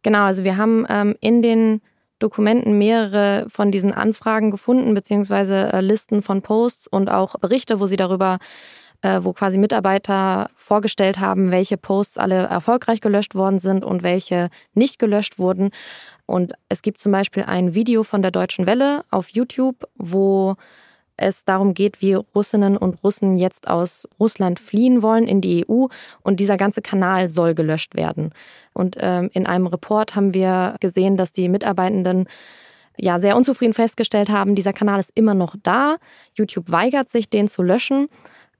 Genau, 0.00 0.22
also 0.22 0.42
wir 0.42 0.56
haben 0.56 0.86
ähm, 0.88 1.16
in 1.20 1.42
den 1.42 1.82
Dokumenten 2.18 2.78
mehrere 2.78 3.44
von 3.50 3.70
diesen 3.70 3.92
Anfragen 3.92 4.50
gefunden, 4.50 4.94
beziehungsweise 4.94 5.70
äh, 5.70 5.82
Listen 5.82 6.22
von 6.22 6.40
Posts 6.40 6.88
und 6.88 7.10
auch 7.10 7.34
Berichte, 7.40 7.78
wo 7.78 7.84
sie 7.84 7.96
darüber, 7.96 8.38
äh, 9.02 9.20
wo 9.20 9.34
quasi 9.34 9.58
Mitarbeiter 9.58 10.48
vorgestellt 10.54 11.18
haben, 11.18 11.50
welche 11.50 11.76
Posts 11.76 12.16
alle 12.16 12.46
erfolgreich 12.46 13.02
gelöscht 13.02 13.34
worden 13.34 13.58
sind 13.58 13.84
und 13.84 14.02
welche 14.02 14.48
nicht 14.72 14.98
gelöscht 14.98 15.38
wurden. 15.38 15.72
Und 16.24 16.54
es 16.70 16.80
gibt 16.80 17.00
zum 17.00 17.12
Beispiel 17.12 17.42
ein 17.42 17.74
Video 17.74 18.02
von 18.02 18.22
der 18.22 18.30
Deutschen 18.30 18.64
Welle 18.64 19.04
auf 19.10 19.28
YouTube, 19.28 19.86
wo 19.94 20.56
es 21.18 21.44
darum 21.44 21.74
geht, 21.74 22.00
wie 22.00 22.14
Russinnen 22.14 22.76
und 22.76 23.02
Russen 23.04 23.36
jetzt 23.36 23.68
aus 23.68 24.08
Russland 24.18 24.58
fliehen 24.58 25.02
wollen 25.02 25.26
in 25.26 25.40
die 25.40 25.66
EU 25.68 25.86
und 26.22 26.40
dieser 26.40 26.56
ganze 26.56 26.80
Kanal 26.80 27.28
soll 27.28 27.54
gelöscht 27.54 27.94
werden. 27.94 28.32
Und 28.72 28.96
ähm, 29.00 29.28
in 29.34 29.46
einem 29.46 29.66
Report 29.66 30.14
haben 30.14 30.32
wir 30.32 30.76
gesehen, 30.80 31.16
dass 31.16 31.32
die 31.32 31.48
Mitarbeitenden 31.48 32.26
ja 32.96 33.20
sehr 33.20 33.36
unzufrieden 33.36 33.74
festgestellt 33.74 34.30
haben, 34.30 34.54
dieser 34.54 34.72
Kanal 34.72 35.00
ist 35.00 35.12
immer 35.14 35.34
noch 35.34 35.54
da. 35.62 35.96
YouTube 36.34 36.70
weigert 36.70 37.10
sich, 37.10 37.28
den 37.28 37.48
zu 37.48 37.62
löschen. 37.62 38.08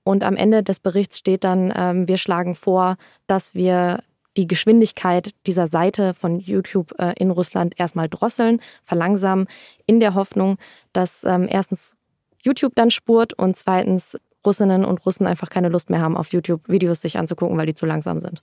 Und 0.05 0.25
am 0.25 0.37
Ende 0.37 0.63
des 0.63 0.81
Berichts 0.81 1.19
steht 1.19 1.45
dann, 1.45 1.73
ähm, 1.77 2.09
wir 2.09 2.17
schlagen 2.17 2.55
vor, 2.55 2.97
dass 3.27 3.55
wir 3.55 4.01
die 4.39 4.47
Geschwindigkeit 4.47 5.33
dieser 5.47 5.67
Seite 5.67 6.15
von 6.15 6.39
YouTube 6.39 6.95
äh, 6.99 7.13
in 7.19 7.31
Russland 7.31 7.75
erstmal 7.79 8.09
drosseln, 8.09 8.61
verlangsamen, 8.85 9.49
in 9.87 10.01
der 10.01 10.15
Hoffnung, 10.15 10.59
dass 10.93 11.25
ähm, 11.25 11.49
erstens 11.51 11.98
YouTube 12.45 12.75
dann 12.75 12.91
spurt 12.91 13.35
und 13.35 13.57
zweitens 13.57 14.19
Russinnen 14.45 14.85
und 14.85 15.05
Russen 15.05 15.27
einfach 15.27 15.51
keine 15.51 15.69
Lust 15.69 15.91
mehr 15.91 16.01
haben, 16.01 16.17
auf 16.17 16.33
YouTube 16.33 16.69
Videos 16.69 17.01
sich 17.01 17.19
anzugucken, 17.19 17.57
weil 17.59 17.67
die 17.67 17.75
zu 17.75 17.87
langsam 17.87 18.21
sind. 18.21 18.43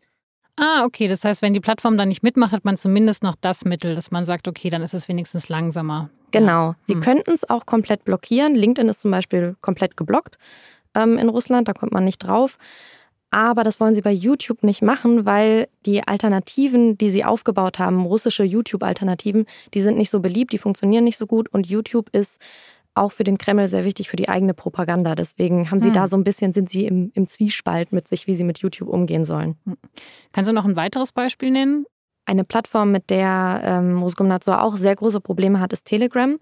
Ah, 0.57 0.85
okay. 0.85 1.07
Das 1.07 1.23
heißt, 1.23 1.41
wenn 1.41 1.53
die 1.53 1.59
Plattform 1.59 1.97
dann 1.97 2.09
nicht 2.09 2.23
mitmacht, 2.23 2.53
hat 2.53 2.63
man 2.63 2.77
zumindest 2.77 3.23
noch 3.23 3.35
das 3.39 3.65
Mittel, 3.65 3.95
dass 3.95 4.11
man 4.11 4.25
sagt, 4.25 4.47
okay, 4.47 4.69
dann 4.69 4.81
ist 4.81 4.93
es 4.93 5.09
wenigstens 5.09 5.49
langsamer. 5.49 6.09
Genau. 6.31 6.69
Ja. 6.69 6.75
Sie 6.83 6.93
hm. 6.93 7.01
könnten 7.01 7.31
es 7.31 7.49
auch 7.49 7.65
komplett 7.65 8.05
blockieren. 8.05 8.55
LinkedIn 8.55 8.89
ist 8.89 9.01
zum 9.01 9.11
Beispiel 9.11 9.55
komplett 9.61 9.97
geblockt 9.97 10.37
ähm, 10.95 11.17
in 11.17 11.29
Russland, 11.29 11.67
da 11.67 11.73
kommt 11.73 11.91
man 11.91 12.05
nicht 12.05 12.19
drauf. 12.19 12.57
Aber 13.31 13.63
das 13.63 13.81
wollen 13.81 13.93
sie 13.93 14.01
bei 14.01 14.13
YouTube 14.13 14.63
nicht 14.63 14.81
machen, 14.81 15.25
weil 15.25 15.67
die 15.85 16.07
Alternativen, 16.07 16.97
die 16.97 17.09
sie 17.09 17.25
aufgebaut 17.25 17.79
haben, 17.79 18.05
russische 18.05 18.43
YouTube-Alternativen, 18.43 19.45
die 19.73 19.81
sind 19.81 19.97
nicht 19.97 20.09
so 20.09 20.21
beliebt, 20.21 20.53
die 20.53 20.57
funktionieren 20.57 21.03
nicht 21.03 21.17
so 21.17 21.27
gut 21.27 21.49
und 21.49 21.67
YouTube 21.67 22.09
ist 22.13 22.39
auch 22.95 23.11
für 23.11 23.23
den 23.23 23.37
Kreml 23.37 23.67
sehr 23.67 23.85
wichtig 23.85 24.09
für 24.09 24.15
die 24.15 24.29
eigene 24.29 24.53
Propaganda. 24.53 25.15
Deswegen 25.15 25.69
haben 25.69 25.79
sie 25.79 25.87
hm. 25.87 25.93
da 25.93 26.07
so 26.07 26.17
ein 26.17 26.23
bisschen, 26.23 26.53
sind 26.53 26.69
sie 26.69 26.85
im, 26.85 27.11
im 27.13 27.27
Zwiespalt 27.27 27.91
mit 27.91 28.07
sich, 28.07 28.25
wie 28.27 28.33
sie 28.33 28.43
mit 28.43 28.59
YouTube 28.59 28.89
umgehen 28.89 29.25
sollen. 29.25 29.57
Hm. 29.65 29.77
Kannst 30.31 30.49
du 30.49 30.53
noch 30.53 30.65
ein 30.65 30.75
weiteres 30.75 31.11
Beispiel 31.11 31.51
nennen? 31.51 31.85
Eine 32.25 32.43
Plattform, 32.43 32.91
mit 32.91 33.09
der 33.09 33.61
ähm, 33.63 34.01
Roskomnadzor 34.01 34.63
auch 34.63 34.77
sehr 34.77 34.95
große 34.95 35.21
Probleme 35.21 35.59
hat, 35.59 35.73
ist 35.73 35.85
Telegram. 35.85 36.37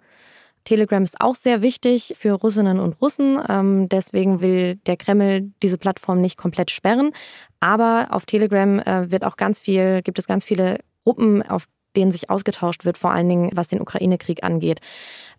Telegram 0.64 1.04
ist 1.04 1.20
auch 1.20 1.36
sehr 1.36 1.62
wichtig 1.62 2.14
für 2.18 2.32
Russinnen 2.32 2.80
und 2.80 3.02
Russen. 3.02 3.42
Ähm, 3.50 3.90
deswegen 3.90 4.40
will 4.40 4.76
der 4.76 4.96
Kreml 4.96 5.52
diese 5.62 5.78
Plattform 5.78 6.22
nicht 6.22 6.38
komplett 6.38 6.72
sperren. 6.72 7.12
Aber 7.60 8.08
auf 8.12 8.26
Telegram 8.26 8.80
äh, 8.80 9.12
wird 9.12 9.26
auch 9.26 9.36
ganz 9.36 9.60
viel, 9.60 10.02
gibt 10.04 10.20
es 10.20 10.28
ganz 10.28 10.46
viele 10.46 10.78
Gruppen, 11.04 11.42
auf 11.44 11.68
denen 11.96 12.12
sich 12.12 12.30
ausgetauscht 12.30 12.86
wird, 12.86 12.98
vor 12.98 13.12
allen 13.12 13.30
Dingen 13.30 13.50
was 13.54 13.68
den 13.68 13.82
Ukraine-Krieg 13.82 14.44
angeht. 14.44 14.80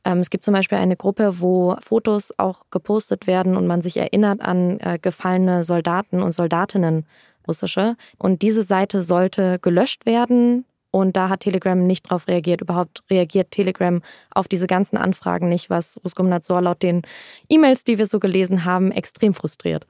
Ähm, 0.04 0.18
es 0.18 0.30
gibt 0.30 0.44
zum 0.44 0.54
Beispiel 0.54 0.78
eine 0.78 0.96
Gruppe, 0.96 1.40
wo 1.40 1.76
Fotos 1.80 2.32
auch 2.38 2.64
gepostet 2.70 3.26
werden 3.26 3.56
und 3.56 3.66
man 3.66 3.82
sich 3.82 3.96
erinnert 3.96 4.40
an 4.40 4.78
äh, 4.80 4.98
gefallene 5.00 5.64
Soldaten 5.64 6.22
und 6.22 6.32
Soldatinnen 6.32 7.06
russische. 7.46 7.96
Und 8.18 8.42
diese 8.42 8.62
Seite 8.62 9.02
sollte 9.02 9.58
gelöscht 9.60 10.06
werden. 10.06 10.64
Und 10.90 11.16
da 11.16 11.28
hat 11.28 11.40
Telegram 11.40 11.84
nicht 11.84 12.06
darauf 12.06 12.28
reagiert. 12.28 12.60
Überhaupt 12.60 13.02
reagiert 13.10 13.50
Telegram 13.50 14.00
auf 14.30 14.46
diese 14.46 14.68
ganzen 14.68 14.96
Anfragen 14.96 15.48
nicht, 15.48 15.68
was 15.68 16.00
Ruskomnadzor 16.04 16.62
laut 16.62 16.82
den 16.82 17.02
E-Mails, 17.48 17.82
die 17.82 17.98
wir 17.98 18.06
so 18.06 18.20
gelesen 18.20 18.64
haben, 18.64 18.92
extrem 18.92 19.34
frustriert. 19.34 19.86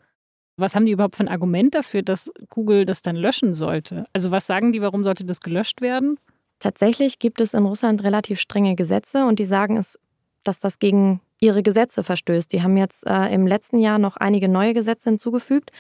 Was 0.57 0.75
haben 0.75 0.87
die 0.87 0.93
überhaupt 0.93 1.17
für 1.17 1.25
ein 1.25 1.29
Argument 1.29 1.75
dafür, 1.75 2.03
dass 2.03 2.33
Google 2.49 2.87
das 2.87 3.03
dann 3.03 3.17
löschen 3.17 3.55
sollte? 3.55 4.07
Also 4.13 4.31
was 4.31 4.47
sagen 4.47 4.73
die, 4.73 4.81
warum 4.81 5.05
sollte 5.05 5.25
das 5.25 5.41
gelöscht 5.41 5.81
werden? 5.81 6.19
Tatsächlich 6.65 7.19
gibt 7.19 7.43
es 7.43 7.53
in 7.53 7.67
Russland 7.67 8.03
relativ 8.05 8.41
strenge 8.41 8.75
Gesetze 8.75 9.27
und 9.27 9.39
die 9.39 9.45
sagen 9.45 9.77
es, 9.77 9.99
dass 10.45 10.61
das 10.61 10.79
gegen 10.79 11.21
ihre 11.39 11.63
Gesetze 11.63 12.03
verstößt. 12.03 12.51
Die 12.51 12.63
haben 12.63 12.79
jetzt 12.79 13.07
äh, 13.07 13.27
im 13.35 13.47
letzten 13.47 13.81
Jahr 13.81 13.99
noch 13.99 14.17
einige 14.17 14.49
neue 14.49 14.73
Gesetze 14.73 15.11
hinzugefügt. 15.11 15.73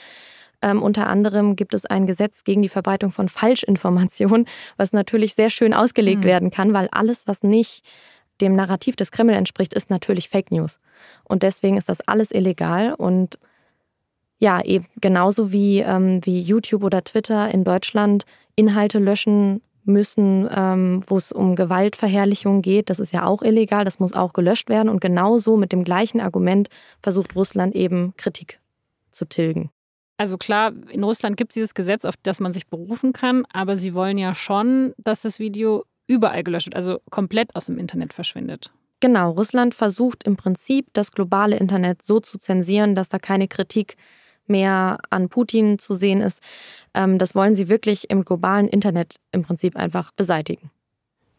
Ähm, 0.60 0.82
unter 0.82 1.06
anderem 1.06 1.56
gibt 1.56 1.72
es 1.72 1.86
ein 1.86 2.06
Gesetz 2.06 2.44
gegen 2.44 2.60
die 2.60 2.68
Verbreitung 2.68 3.12
von 3.12 3.30
Falschinformationen, 3.30 4.46
was 4.76 4.92
natürlich 4.92 5.32
sehr 5.32 5.48
schön 5.48 5.72
ausgelegt 5.72 6.20
mhm. 6.20 6.24
werden 6.24 6.50
kann, 6.50 6.74
weil 6.74 6.88
alles, 6.92 7.26
was 7.26 7.42
nicht 7.42 7.82
dem 8.42 8.54
Narrativ 8.54 8.94
des 8.94 9.10
Kreml 9.10 9.32
entspricht, 9.32 9.72
ist 9.72 9.88
natürlich 9.88 10.28
Fake 10.28 10.50
News. 10.50 10.80
Und 11.26 11.42
deswegen 11.42 11.78
ist 11.78 11.88
das 11.88 12.02
alles 12.02 12.30
illegal 12.30 12.92
und 12.92 13.38
ja, 14.38 14.62
eben 14.62 14.84
genauso 15.00 15.50
wie, 15.50 15.78
ähm, 15.78 16.20
wie 16.24 16.42
YouTube 16.42 16.84
oder 16.84 17.02
Twitter 17.04 17.50
in 17.50 17.64
Deutschland 17.64 18.26
Inhalte 18.54 18.98
löschen 18.98 19.62
müssen, 19.84 20.48
ähm, 20.54 21.02
wo 21.06 21.16
es 21.16 21.32
um 21.32 21.56
Gewaltverherrlichung 21.56 22.62
geht. 22.62 22.90
Das 22.90 23.00
ist 23.00 23.12
ja 23.12 23.24
auch 23.26 23.42
illegal, 23.42 23.84
das 23.84 23.98
muss 23.98 24.14
auch 24.14 24.32
gelöscht 24.32 24.68
werden. 24.68 24.88
Und 24.88 25.00
genauso 25.00 25.56
mit 25.56 25.72
dem 25.72 25.84
gleichen 25.84 26.20
Argument 26.20 26.68
versucht 27.02 27.36
Russland 27.36 27.74
eben 27.74 28.14
Kritik 28.16 28.60
zu 29.10 29.24
tilgen. 29.26 29.70
Also 30.16 30.38
klar, 30.38 30.72
in 30.90 31.02
Russland 31.02 31.36
gibt 31.36 31.52
es 31.52 31.54
dieses 31.54 31.74
Gesetz, 31.74 32.04
auf 32.04 32.14
das 32.22 32.40
man 32.40 32.52
sich 32.52 32.68
berufen 32.68 33.12
kann, 33.12 33.44
aber 33.52 33.76
sie 33.76 33.94
wollen 33.94 34.16
ja 34.16 34.34
schon, 34.34 34.94
dass 34.96 35.22
das 35.22 35.38
Video 35.38 35.84
überall 36.06 36.44
gelöscht 36.44 36.68
wird, 36.68 36.76
also 36.76 37.00
komplett 37.10 37.54
aus 37.56 37.66
dem 37.66 37.78
Internet 37.78 38.12
verschwindet. 38.12 38.70
Genau, 39.00 39.32
Russland 39.32 39.74
versucht 39.74 40.24
im 40.24 40.36
Prinzip 40.36 40.86
das 40.92 41.10
globale 41.10 41.56
Internet 41.56 42.02
so 42.02 42.20
zu 42.20 42.38
zensieren, 42.38 42.94
dass 42.94 43.08
da 43.08 43.18
keine 43.18 43.48
Kritik 43.48 43.96
mehr 44.46 44.98
an 45.10 45.28
Putin 45.28 45.78
zu 45.78 45.94
sehen 45.94 46.20
ist. 46.20 46.42
Ähm, 46.94 47.18
das 47.18 47.34
wollen 47.34 47.54
sie 47.54 47.68
wirklich 47.68 48.10
im 48.10 48.24
globalen 48.24 48.68
Internet 48.68 49.16
im 49.32 49.42
Prinzip 49.42 49.76
einfach 49.76 50.12
beseitigen. 50.12 50.70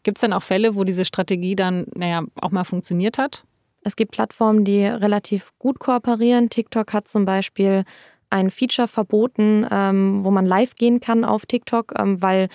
Gibt 0.02 0.18
es 0.18 0.20
dann 0.20 0.32
auch 0.32 0.42
Fälle, 0.42 0.76
wo 0.76 0.84
diese 0.84 1.04
Strategie 1.04 1.56
dann, 1.56 1.86
naja, 1.94 2.22
auch 2.40 2.52
mal 2.52 2.64
funktioniert 2.64 3.18
hat? 3.18 3.44
Es 3.82 3.96
gibt 3.96 4.12
Plattformen, 4.12 4.64
die 4.64 4.84
relativ 4.84 5.52
gut 5.58 5.78
kooperieren. 5.78 6.50
TikTok 6.50 6.92
hat 6.92 7.08
zum 7.08 7.24
Beispiel 7.24 7.84
ein 8.30 8.50
Feature 8.50 8.88
verboten, 8.88 9.66
ähm, 9.70 10.24
wo 10.24 10.30
man 10.30 10.46
live 10.46 10.74
gehen 10.74 11.00
kann 11.00 11.24
auf 11.24 11.46
TikTok, 11.46 11.94
ähm, 11.98 12.20
weil 12.22 12.48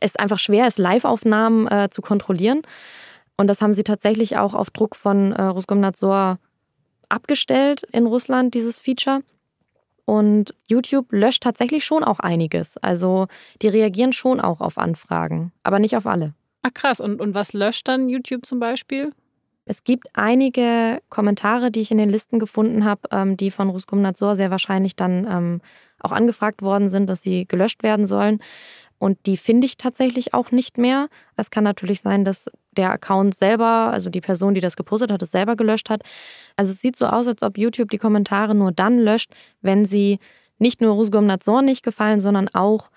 es 0.00 0.16
einfach 0.16 0.38
schwer 0.38 0.66
ist, 0.66 0.78
Live-Aufnahmen 0.78 1.66
äh, 1.68 1.88
zu 1.90 2.02
kontrollieren. 2.02 2.62
Und 3.36 3.46
das 3.46 3.62
haben 3.62 3.74
sie 3.74 3.84
tatsächlich 3.84 4.36
auch 4.36 4.54
auf 4.54 4.70
Druck 4.70 4.96
von 4.96 5.32
äh, 5.32 5.42
Roskomnadzor 5.42 6.38
abgestellt 7.08 7.82
in 7.92 8.06
Russland, 8.06 8.54
dieses 8.54 8.78
Feature. 8.78 9.22
Und 10.10 10.56
YouTube 10.66 11.12
löscht 11.12 11.44
tatsächlich 11.44 11.84
schon 11.84 12.02
auch 12.02 12.18
einiges. 12.18 12.76
Also 12.78 13.28
die 13.62 13.68
reagieren 13.68 14.12
schon 14.12 14.40
auch 14.40 14.60
auf 14.60 14.76
Anfragen, 14.76 15.52
aber 15.62 15.78
nicht 15.78 15.96
auf 15.96 16.04
alle. 16.04 16.34
Ach 16.62 16.74
krass, 16.74 16.98
und, 16.98 17.20
und 17.20 17.32
was 17.32 17.52
löscht 17.52 17.86
dann 17.86 18.08
YouTube 18.08 18.44
zum 18.44 18.58
Beispiel? 18.58 19.12
Es 19.66 19.84
gibt 19.84 20.08
einige 20.14 21.00
Kommentare, 21.10 21.70
die 21.70 21.78
ich 21.78 21.92
in 21.92 21.98
den 21.98 22.10
Listen 22.10 22.40
gefunden 22.40 22.84
habe, 22.84 23.02
ähm, 23.12 23.36
die 23.36 23.52
von 23.52 23.68
Ruskomnadzor 23.70 24.34
sehr 24.34 24.50
wahrscheinlich 24.50 24.96
dann 24.96 25.28
ähm, 25.30 25.60
auch 26.00 26.10
angefragt 26.10 26.60
worden 26.60 26.88
sind, 26.88 27.06
dass 27.06 27.22
sie 27.22 27.46
gelöscht 27.46 27.84
werden 27.84 28.04
sollen. 28.04 28.40
Und 28.98 29.26
die 29.26 29.36
finde 29.36 29.66
ich 29.66 29.76
tatsächlich 29.76 30.34
auch 30.34 30.50
nicht 30.50 30.76
mehr. 30.76 31.06
Es 31.36 31.52
kann 31.52 31.62
natürlich 31.62 32.00
sein, 32.00 32.24
dass 32.24 32.50
der 32.76 32.90
Account 32.90 33.34
selber, 33.34 33.90
also 33.92 34.10
die 34.10 34.20
Person, 34.20 34.54
die 34.54 34.60
das 34.60 34.76
gepostet 34.76 35.10
hat, 35.10 35.22
es 35.22 35.30
selber 35.30 35.56
gelöscht 35.56 35.90
hat. 35.90 36.02
Also 36.56 36.72
es 36.72 36.80
sieht 36.80 36.96
so 36.96 37.06
aus, 37.06 37.26
als 37.26 37.42
ob 37.42 37.58
YouTube 37.58 37.90
die 37.90 37.98
Kommentare 37.98 38.54
nur 38.54 38.72
dann 38.72 38.98
löscht, 38.98 39.32
wenn 39.60 39.84
sie 39.84 40.18
nicht 40.58 40.80
nur 40.80 40.94
Rusgomnadzor 40.94 41.62
nicht 41.62 41.82
gefallen, 41.82 42.20
sondern 42.20 42.48
auch 42.48 42.90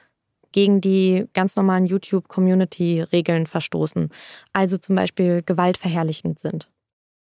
gegen 0.52 0.82
die 0.82 1.26
ganz 1.34 1.56
normalen 1.56 1.86
YouTube-Community-Regeln 1.86 3.48
verstoßen. 3.48 4.10
Also 4.54 4.78
zum 4.78 4.96
Beispiel 4.96 5.42
gewaltverherrlichend 5.44 6.40
sind. 6.40 6.70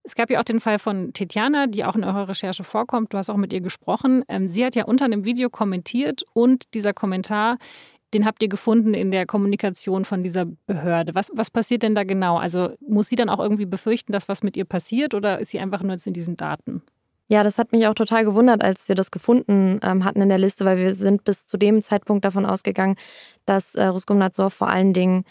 Es 0.06 0.14
gab 0.14 0.28
ja 0.28 0.38
auch 0.38 0.44
den 0.44 0.60
Fall 0.60 0.78
von 0.78 1.14
Tetjana, 1.14 1.66
die 1.66 1.82
auch 1.82 1.96
in 1.96 2.04
eurer 2.04 2.28
Recherche 2.28 2.62
vorkommt. 2.62 3.14
Du 3.14 3.16
hast 3.16 3.30
auch 3.30 3.38
mit 3.38 3.54
ihr 3.54 3.62
gesprochen. 3.62 4.22
Ähm, 4.28 4.50
sie 4.50 4.64
hat 4.64 4.74
ja 4.74 4.84
unter 4.84 5.06
einem 5.06 5.24
Video 5.24 5.48
kommentiert 5.48 6.24
und 6.34 6.74
dieser 6.74 6.92
Kommentar 6.92 7.56
den 8.14 8.24
habt 8.24 8.42
ihr 8.42 8.48
gefunden 8.48 8.94
in 8.94 9.10
der 9.10 9.26
Kommunikation 9.26 10.04
von 10.04 10.22
dieser 10.22 10.46
Behörde. 10.66 11.14
Was, 11.14 11.30
was 11.34 11.50
passiert 11.50 11.82
denn 11.82 11.94
da 11.94 12.04
genau? 12.04 12.38
Also 12.38 12.70
muss 12.80 13.08
sie 13.08 13.16
dann 13.16 13.28
auch 13.28 13.40
irgendwie 13.40 13.66
befürchten, 13.66 14.12
dass 14.12 14.28
was 14.28 14.42
mit 14.42 14.56
ihr 14.56 14.64
passiert 14.64 15.14
oder 15.14 15.40
ist 15.40 15.50
sie 15.50 15.60
einfach 15.60 15.82
nur 15.82 15.92
jetzt 15.92 16.06
in 16.06 16.14
diesen 16.14 16.36
Daten? 16.36 16.82
Ja, 17.26 17.42
das 17.42 17.56
hat 17.58 17.72
mich 17.72 17.86
auch 17.86 17.94
total 17.94 18.24
gewundert, 18.24 18.62
als 18.62 18.88
wir 18.88 18.94
das 18.94 19.10
gefunden 19.10 19.80
ähm, 19.82 20.04
hatten 20.04 20.20
in 20.20 20.28
der 20.28 20.38
Liste, 20.38 20.64
weil 20.64 20.76
wir 20.76 20.94
sind 20.94 21.24
bis 21.24 21.46
zu 21.46 21.56
dem 21.56 21.82
Zeitpunkt 21.82 22.24
davon 22.24 22.44
ausgegangen, 22.44 22.96
dass 23.46 23.74
äh, 23.74 23.86
Ruskomnadzor 23.86 24.50
vor 24.50 24.68
allen 24.68 24.92
Dingen 24.92 25.24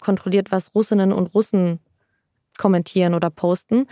kontrolliert, 0.00 0.50
was 0.50 0.74
Russinnen 0.74 1.12
und 1.12 1.34
Russen 1.34 1.80
kommentieren 2.58 3.14
oder 3.14 3.30
posten. 3.30 3.86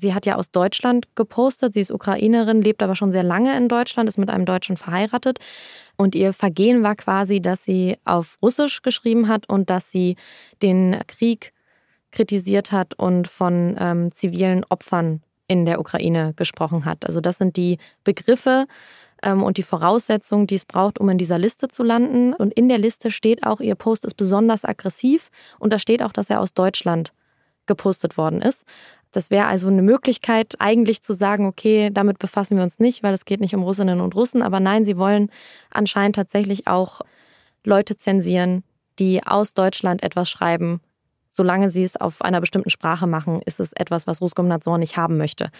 Sie 0.00 0.14
hat 0.14 0.26
ja 0.26 0.36
aus 0.36 0.50
Deutschland 0.50 1.06
gepostet. 1.14 1.74
Sie 1.74 1.80
ist 1.80 1.90
Ukrainerin, 1.90 2.62
lebt 2.62 2.82
aber 2.82 2.96
schon 2.96 3.12
sehr 3.12 3.22
lange 3.22 3.56
in 3.56 3.68
Deutschland, 3.68 4.08
ist 4.08 4.18
mit 4.18 4.30
einem 4.30 4.44
Deutschen 4.44 4.76
verheiratet. 4.76 5.38
Und 5.96 6.14
ihr 6.14 6.32
Vergehen 6.32 6.82
war 6.82 6.94
quasi, 6.94 7.40
dass 7.40 7.64
sie 7.64 7.96
auf 8.04 8.38
Russisch 8.42 8.82
geschrieben 8.82 9.28
hat 9.28 9.48
und 9.48 9.70
dass 9.70 9.90
sie 9.90 10.16
den 10.62 11.00
Krieg 11.06 11.52
kritisiert 12.10 12.72
hat 12.72 12.94
und 12.94 13.28
von 13.28 13.76
ähm, 13.78 14.12
zivilen 14.12 14.64
Opfern 14.68 15.22
in 15.46 15.66
der 15.66 15.80
Ukraine 15.80 16.34
gesprochen 16.36 16.84
hat. 16.84 17.04
Also 17.06 17.20
das 17.20 17.38
sind 17.38 17.56
die 17.56 17.78
Begriffe 18.04 18.66
ähm, 19.22 19.42
und 19.42 19.56
die 19.56 19.62
Voraussetzungen, 19.62 20.46
die 20.46 20.54
es 20.54 20.64
braucht, 20.64 20.98
um 20.98 21.08
in 21.08 21.18
dieser 21.18 21.38
Liste 21.38 21.68
zu 21.68 21.82
landen. 21.82 22.34
Und 22.34 22.52
in 22.54 22.68
der 22.68 22.78
Liste 22.78 23.10
steht 23.10 23.44
auch, 23.44 23.60
ihr 23.60 23.74
Post 23.74 24.04
ist 24.04 24.14
besonders 24.14 24.64
aggressiv 24.64 25.30
und 25.58 25.72
da 25.72 25.78
steht 25.78 26.02
auch, 26.02 26.12
dass 26.12 26.30
er 26.30 26.40
aus 26.40 26.54
Deutschland 26.54 27.12
gepostet 27.66 28.16
worden 28.16 28.40
ist. 28.42 28.64
Das 29.12 29.30
wäre 29.30 29.46
also 29.46 29.68
eine 29.68 29.82
Möglichkeit, 29.82 30.56
eigentlich 30.58 31.02
zu 31.02 31.14
sagen, 31.14 31.46
okay, 31.46 31.90
damit 31.92 32.18
befassen 32.18 32.56
wir 32.56 32.64
uns 32.64 32.78
nicht, 32.78 33.02
weil 33.02 33.14
es 33.14 33.24
geht 33.24 33.40
nicht 33.40 33.54
um 33.54 33.62
Russinnen 33.62 34.00
und 34.00 34.14
Russen. 34.14 34.42
Aber 34.42 34.60
nein, 34.60 34.84
sie 34.84 34.98
wollen 34.98 35.30
anscheinend 35.70 36.16
tatsächlich 36.16 36.66
auch 36.66 37.00
Leute 37.64 37.96
zensieren, 37.96 38.64
die 38.98 39.24
aus 39.24 39.54
Deutschland 39.54 40.02
etwas 40.02 40.28
schreiben. 40.28 40.80
Solange 41.28 41.70
sie 41.70 41.82
es 41.82 41.96
auf 41.96 42.22
einer 42.22 42.40
bestimmten 42.40 42.70
Sprache 42.70 43.06
machen, 43.06 43.40
ist 43.44 43.60
es 43.60 43.72
etwas, 43.72 44.06
was 44.06 44.20
Ruskomnadzor 44.20 44.78
nicht 44.78 44.96
haben 44.96 45.16
möchte. 45.16 45.50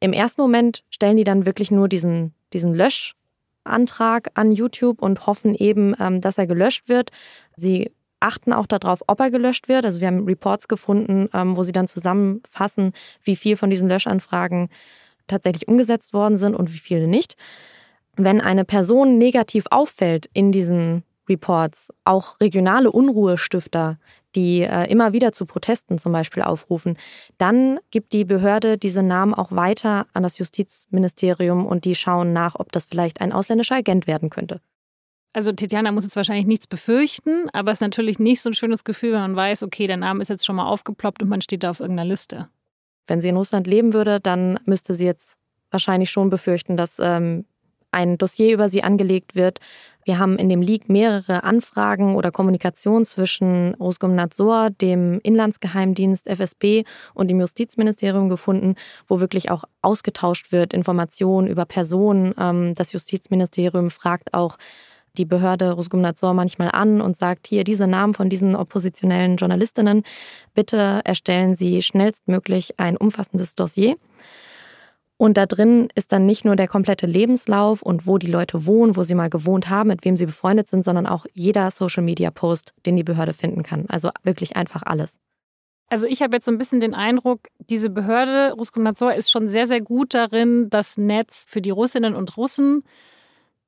Im 0.00 0.12
ersten 0.12 0.40
Moment 0.40 0.82
stellen 0.90 1.16
die 1.16 1.24
dann 1.24 1.46
wirklich 1.46 1.70
nur 1.70 1.88
diesen, 1.88 2.34
diesen 2.52 2.74
Löschantrag 2.74 4.30
an 4.34 4.52
YouTube 4.52 5.00
und 5.00 5.26
hoffen 5.26 5.54
eben, 5.54 5.94
ähm, 5.98 6.20
dass 6.20 6.38
er 6.38 6.46
gelöscht 6.46 6.88
wird. 6.88 7.10
Sie 7.54 7.92
achten 8.20 8.52
auch 8.52 8.66
darauf, 8.66 9.02
ob 9.06 9.20
er 9.20 9.30
gelöscht 9.30 9.68
wird. 9.68 9.84
Also 9.84 10.00
wir 10.00 10.08
haben 10.08 10.24
Reports 10.24 10.68
gefunden, 10.68 11.28
ähm, 11.32 11.56
wo 11.56 11.62
sie 11.62 11.72
dann 11.72 11.86
zusammenfassen, 11.86 12.92
wie 13.22 13.36
viel 13.36 13.56
von 13.56 13.70
diesen 13.70 13.88
Löschanfragen 13.88 14.68
tatsächlich 15.26 15.68
umgesetzt 15.68 16.12
worden 16.12 16.36
sind 16.36 16.54
und 16.54 16.72
wie 16.72 16.78
viele 16.78 17.06
nicht. 17.06 17.36
Wenn 18.16 18.40
eine 18.40 18.64
Person 18.64 19.18
negativ 19.18 19.66
auffällt 19.70 20.28
in 20.32 20.52
diesen 20.52 21.02
Reports, 21.28 21.92
auch 22.04 22.40
regionale 22.40 22.92
Unruhestifter, 22.92 23.98
die 24.34 24.62
äh, 24.62 24.90
immer 24.90 25.12
wieder 25.12 25.32
zu 25.32 25.46
Protesten 25.46 25.98
zum 25.98 26.12
Beispiel 26.12 26.42
aufrufen, 26.42 26.96
dann 27.38 27.78
gibt 27.90 28.12
die 28.12 28.24
Behörde 28.24 28.78
diese 28.78 29.02
Namen 29.02 29.32
auch 29.34 29.52
weiter 29.52 30.06
an 30.12 30.22
das 30.22 30.38
Justizministerium 30.38 31.66
und 31.66 31.84
die 31.84 31.94
schauen 31.94 32.32
nach, 32.32 32.56
ob 32.56 32.72
das 32.72 32.86
vielleicht 32.86 33.20
ein 33.20 33.32
ausländischer 33.32 33.76
Agent 33.76 34.06
werden 34.06 34.30
könnte 34.30 34.60
also 35.34 35.52
Tetjana 35.52 35.92
muss 35.92 36.04
jetzt 36.04 36.16
wahrscheinlich 36.16 36.46
nichts 36.46 36.66
befürchten, 36.66 37.50
aber 37.52 37.72
es 37.72 37.78
ist 37.78 37.82
natürlich 37.82 38.18
nicht 38.18 38.40
so 38.40 38.50
ein 38.50 38.54
schönes 38.54 38.84
Gefühl, 38.84 39.12
wenn 39.12 39.20
man 39.20 39.36
weiß, 39.36 39.64
okay, 39.64 39.86
der 39.86 39.96
Name 39.96 40.22
ist 40.22 40.28
jetzt 40.28 40.46
schon 40.46 40.56
mal 40.56 40.66
aufgeploppt 40.66 41.22
und 41.22 41.28
man 41.28 41.40
steht 41.40 41.64
da 41.64 41.70
auf 41.70 41.80
irgendeiner 41.80 42.08
Liste. 42.08 42.48
Wenn 43.06 43.20
sie 43.20 43.28
in 43.28 43.36
Russland 43.36 43.66
leben 43.66 43.92
würde, 43.92 44.20
dann 44.20 44.58
müsste 44.64 44.94
sie 44.94 45.04
jetzt 45.04 45.36
wahrscheinlich 45.70 46.10
schon 46.10 46.30
befürchten, 46.30 46.76
dass 46.76 47.00
ähm, 47.00 47.44
ein 47.90 48.16
Dossier 48.16 48.54
über 48.54 48.68
sie 48.68 48.84
angelegt 48.84 49.34
wird. 49.34 49.58
Wir 50.04 50.18
haben 50.18 50.38
in 50.38 50.48
dem 50.48 50.62
Leak 50.62 50.88
mehrere 50.88 51.42
Anfragen 51.42 52.14
oder 52.14 52.30
Kommunikation 52.30 53.04
zwischen 53.04 53.74
Roskomnadzor, 53.74 54.70
dem 54.70 55.20
Inlandsgeheimdienst 55.22 56.28
FSB 56.28 56.84
und 57.14 57.28
dem 57.28 57.40
Justizministerium 57.40 58.28
gefunden, 58.28 58.76
wo 59.08 59.20
wirklich 59.20 59.50
auch 59.50 59.64
ausgetauscht 59.82 60.52
wird, 60.52 60.74
Informationen 60.74 61.48
über 61.48 61.64
Personen. 61.64 62.34
Ähm, 62.38 62.74
das 62.76 62.92
Justizministerium 62.92 63.90
fragt 63.90 64.32
auch 64.32 64.58
die 65.16 65.24
Behörde 65.24 65.72
Rosgumnadzor 65.72 66.34
manchmal 66.34 66.70
an 66.70 67.00
und 67.00 67.16
sagt, 67.16 67.46
hier 67.46 67.64
diese 67.64 67.86
Namen 67.86 68.14
von 68.14 68.28
diesen 68.28 68.56
oppositionellen 68.56 69.36
Journalistinnen, 69.36 70.02
bitte 70.54 71.00
erstellen 71.04 71.54
Sie 71.54 71.82
schnellstmöglich 71.82 72.78
ein 72.78 72.96
umfassendes 72.96 73.54
Dossier. 73.54 73.96
Und 75.16 75.36
da 75.36 75.46
drin 75.46 75.88
ist 75.94 76.12
dann 76.12 76.26
nicht 76.26 76.44
nur 76.44 76.56
der 76.56 76.68
komplette 76.68 77.06
Lebenslauf 77.06 77.82
und 77.82 78.06
wo 78.06 78.18
die 78.18 78.26
Leute 78.26 78.66
wohnen, 78.66 78.96
wo 78.96 79.04
sie 79.04 79.14
mal 79.14 79.30
gewohnt 79.30 79.70
haben, 79.70 79.88
mit 79.88 80.04
wem 80.04 80.16
sie 80.16 80.26
befreundet 80.26 80.68
sind, 80.68 80.84
sondern 80.84 81.06
auch 81.06 81.24
jeder 81.32 81.70
Social-Media-Post, 81.70 82.74
den 82.84 82.96
die 82.96 83.04
Behörde 83.04 83.32
finden 83.32 83.62
kann. 83.62 83.86
Also 83.88 84.10
wirklich 84.24 84.56
einfach 84.56 84.82
alles. 84.84 85.20
Also 85.88 86.06
ich 86.08 86.22
habe 86.22 86.34
jetzt 86.34 86.46
so 86.46 86.50
ein 86.50 86.58
bisschen 86.58 86.80
den 86.80 86.94
Eindruck, 86.94 87.48
diese 87.58 87.90
Behörde, 87.90 88.54
Ruskomnadzor, 88.54 89.14
ist 89.14 89.30
schon 89.30 89.46
sehr, 89.46 89.66
sehr 89.68 89.80
gut 89.80 90.14
darin, 90.14 90.68
das 90.68 90.96
Netz 90.96 91.46
für 91.48 91.60
die 91.60 91.70
Russinnen 91.70 92.16
und 92.16 92.36
Russen 92.36 92.82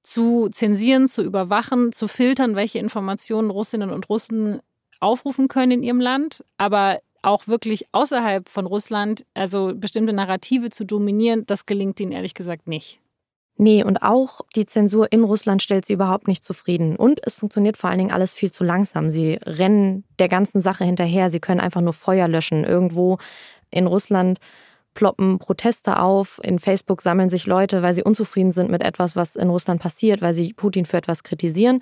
zu 0.07 0.49
zensieren, 0.51 1.09
zu 1.09 1.23
überwachen, 1.23 1.91
zu 1.91 2.07
filtern, 2.07 2.55
welche 2.55 2.79
Informationen 2.79 3.51
Russinnen 3.51 3.91
und 3.91 4.09
Russen 4.09 4.61
aufrufen 5.01 5.49
können 5.49 5.73
in 5.73 5.83
ihrem 5.83 6.01
Land, 6.01 6.45
aber 6.59 7.01
auch 7.23 7.49
wirklich 7.49 7.87
außerhalb 7.91 8.49
von 8.49 8.67
Russland, 8.67 9.27
also 9.35 9.73
bestimmte 9.75 10.13
Narrative 10.13 10.71
zu 10.71 10.85
dominieren, 10.87 11.45
das 11.47 11.67
gelingt 11.67 11.99
ihnen 11.99 12.13
ehrlich 12.13 12.35
gesagt 12.35 12.69
nicht. 12.69 13.01
Nee, 13.57 13.83
und 13.83 14.03
auch 14.03 14.43
die 14.55 14.67
Zensur 14.67 15.11
in 15.11 15.25
Russland 15.25 15.61
stellt 15.61 15.85
sie 15.85 15.95
überhaupt 15.95 16.29
nicht 16.29 16.45
zufrieden. 16.45 16.95
Und 16.95 17.21
es 17.25 17.35
funktioniert 17.35 17.77
vor 17.77 17.91
allen 17.91 17.99
Dingen 17.99 18.13
alles 18.13 18.33
viel 18.33 18.53
zu 18.53 18.63
langsam. 18.63 19.11
Sie 19.11 19.41
rennen 19.45 20.05
der 20.21 20.29
ganzen 20.29 20.61
Sache 20.61 20.85
hinterher. 20.85 21.31
Sie 21.31 21.41
können 21.41 21.61
einfach 21.61 21.81
nur 21.81 21.95
Feuer 21.95 22.29
löschen. 22.29 22.65
Irgendwo 22.65 23.19
in 23.71 23.87
Russland 23.89 24.39
ploppen 24.97 25.39
Proteste 25.39 26.01
auf. 26.01 26.41
In 26.43 26.59
Facebook 26.59 27.01
sammeln 27.01 27.29
sich 27.29 27.47
Leute, 27.47 27.83
weil 27.83 27.95
sie 27.95 28.03
unzufrieden 28.03 28.51
sind 28.51 28.71
mit 28.71 28.83
etwas, 28.83 29.15
was 29.15 29.37
in 29.37 29.49
Russland 29.49 29.81
passiert, 29.81 30.21
weil 30.23 30.35
sie 30.35 30.53
Putin 30.53 30.87
für 30.87 30.97
etwas 30.97 31.23
kritisieren. 31.23 31.81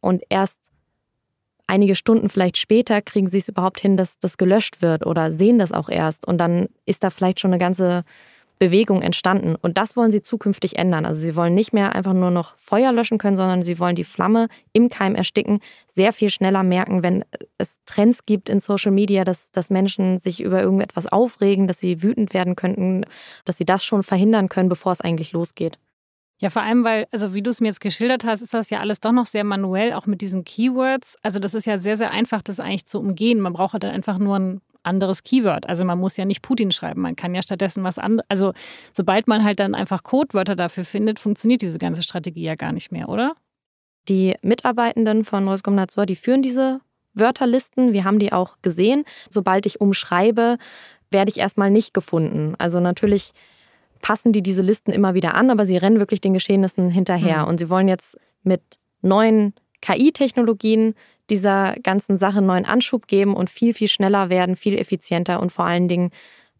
Und 0.00 0.22
erst 0.28 0.70
einige 1.66 1.96
Stunden 1.96 2.28
vielleicht 2.28 2.58
später 2.58 3.02
kriegen 3.02 3.26
sie 3.26 3.38
es 3.38 3.48
überhaupt 3.48 3.80
hin, 3.80 3.96
dass 3.96 4.18
das 4.18 4.36
gelöscht 4.36 4.82
wird 4.82 5.04
oder 5.04 5.32
sehen 5.32 5.58
das 5.58 5.72
auch 5.72 5.88
erst. 5.88 6.28
Und 6.28 6.38
dann 6.38 6.68
ist 6.86 7.02
da 7.02 7.10
vielleicht 7.10 7.40
schon 7.40 7.50
eine 7.50 7.58
ganze 7.58 8.04
Bewegung 8.60 9.00
entstanden. 9.00 9.56
Und 9.56 9.78
das 9.78 9.96
wollen 9.96 10.12
sie 10.12 10.20
zukünftig 10.20 10.76
ändern. 10.76 11.06
Also 11.06 11.22
sie 11.22 11.34
wollen 11.34 11.54
nicht 11.54 11.72
mehr 11.72 11.94
einfach 11.94 12.12
nur 12.12 12.30
noch 12.30 12.56
Feuer 12.58 12.92
löschen 12.92 13.16
können, 13.16 13.38
sondern 13.38 13.62
sie 13.62 13.78
wollen 13.78 13.96
die 13.96 14.04
Flamme 14.04 14.48
im 14.74 14.90
Keim 14.90 15.14
ersticken, 15.14 15.60
sehr 15.88 16.12
viel 16.12 16.28
schneller 16.28 16.62
merken, 16.62 17.02
wenn 17.02 17.24
es 17.56 17.78
Trends 17.86 18.26
gibt 18.26 18.50
in 18.50 18.60
Social 18.60 18.92
Media, 18.92 19.24
dass, 19.24 19.50
dass 19.50 19.70
Menschen 19.70 20.18
sich 20.18 20.42
über 20.42 20.62
irgendetwas 20.62 21.06
aufregen, 21.06 21.68
dass 21.68 21.78
sie 21.78 22.02
wütend 22.02 22.34
werden 22.34 22.54
könnten, 22.54 23.06
dass 23.46 23.56
sie 23.56 23.64
das 23.64 23.82
schon 23.82 24.02
verhindern 24.02 24.50
können, 24.50 24.68
bevor 24.68 24.92
es 24.92 25.00
eigentlich 25.00 25.32
losgeht. 25.32 25.78
Ja, 26.38 26.50
vor 26.50 26.62
allem, 26.62 26.84
weil, 26.84 27.06
also 27.10 27.32
wie 27.32 27.42
du 27.42 27.50
es 27.50 27.60
mir 27.62 27.68
jetzt 27.68 27.80
geschildert 27.80 28.24
hast, 28.24 28.42
ist 28.42 28.52
das 28.52 28.68
ja 28.68 28.80
alles 28.80 29.00
doch 29.00 29.12
noch 29.12 29.26
sehr 29.26 29.44
manuell, 29.44 29.94
auch 29.94 30.06
mit 30.06 30.20
diesen 30.20 30.44
Keywords. 30.44 31.16
Also 31.22 31.38
das 31.40 31.54
ist 31.54 31.66
ja 31.66 31.78
sehr, 31.78 31.96
sehr 31.96 32.10
einfach, 32.10 32.42
das 32.42 32.60
eigentlich 32.60 32.86
zu 32.86 32.98
umgehen. 32.98 33.40
Man 33.40 33.54
braucht 33.54 33.72
halt 33.72 33.84
einfach 33.86 34.18
nur 34.18 34.36
einen 34.36 34.60
anderes 34.82 35.22
Keyword. 35.22 35.68
Also 35.68 35.84
man 35.84 35.98
muss 35.98 36.16
ja 36.16 36.24
nicht 36.24 36.42
Putin 36.42 36.72
schreiben, 36.72 37.00
man 37.00 37.16
kann 37.16 37.34
ja 37.34 37.42
stattdessen 37.42 37.84
was 37.84 37.98
anderes. 37.98 38.26
Also 38.28 38.52
sobald 38.92 39.28
man 39.28 39.44
halt 39.44 39.60
dann 39.60 39.74
einfach 39.74 40.02
Codewörter 40.02 40.56
dafür 40.56 40.84
findet, 40.84 41.18
funktioniert 41.18 41.62
diese 41.62 41.78
ganze 41.78 42.02
Strategie 42.02 42.42
ja 42.42 42.54
gar 42.54 42.72
nicht 42.72 42.92
mehr, 42.92 43.08
oder? 43.08 43.34
Die 44.08 44.34
Mitarbeitenden 44.42 45.24
von 45.24 45.46
Roskomnadzor, 45.46 46.06
die 46.06 46.16
führen 46.16 46.42
diese 46.42 46.80
Wörterlisten. 47.14 47.92
Wir 47.92 48.04
haben 48.04 48.18
die 48.18 48.32
auch 48.32 48.56
gesehen. 48.62 49.04
Sobald 49.28 49.66
ich 49.66 49.80
umschreibe, 49.80 50.58
werde 51.10 51.30
ich 51.30 51.38
erstmal 51.38 51.70
nicht 51.70 51.92
gefunden. 51.92 52.54
Also 52.58 52.80
natürlich 52.80 53.32
passen 54.00 54.32
die 54.32 54.42
diese 54.42 54.62
Listen 54.62 54.92
immer 54.92 55.14
wieder 55.14 55.34
an, 55.34 55.50
aber 55.50 55.66
sie 55.66 55.76
rennen 55.76 55.98
wirklich 55.98 56.20
den 56.20 56.34
Geschehnissen 56.34 56.88
hinterher. 56.88 57.42
Mhm. 57.42 57.48
Und 57.48 57.58
sie 57.58 57.68
wollen 57.68 57.88
jetzt 57.88 58.18
mit 58.42 58.62
neuen 59.02 59.54
KI-Technologien 59.82 60.94
dieser 61.30 61.74
ganzen 61.82 62.18
Sache 62.18 62.42
neuen 62.42 62.64
Anschub 62.64 63.06
geben 63.06 63.34
und 63.34 63.48
viel, 63.48 63.72
viel 63.72 63.88
schneller 63.88 64.28
werden, 64.28 64.56
viel 64.56 64.78
effizienter 64.78 65.40
und 65.40 65.50
vor 65.52 65.64
allen 65.64 65.88
Dingen 65.88 66.10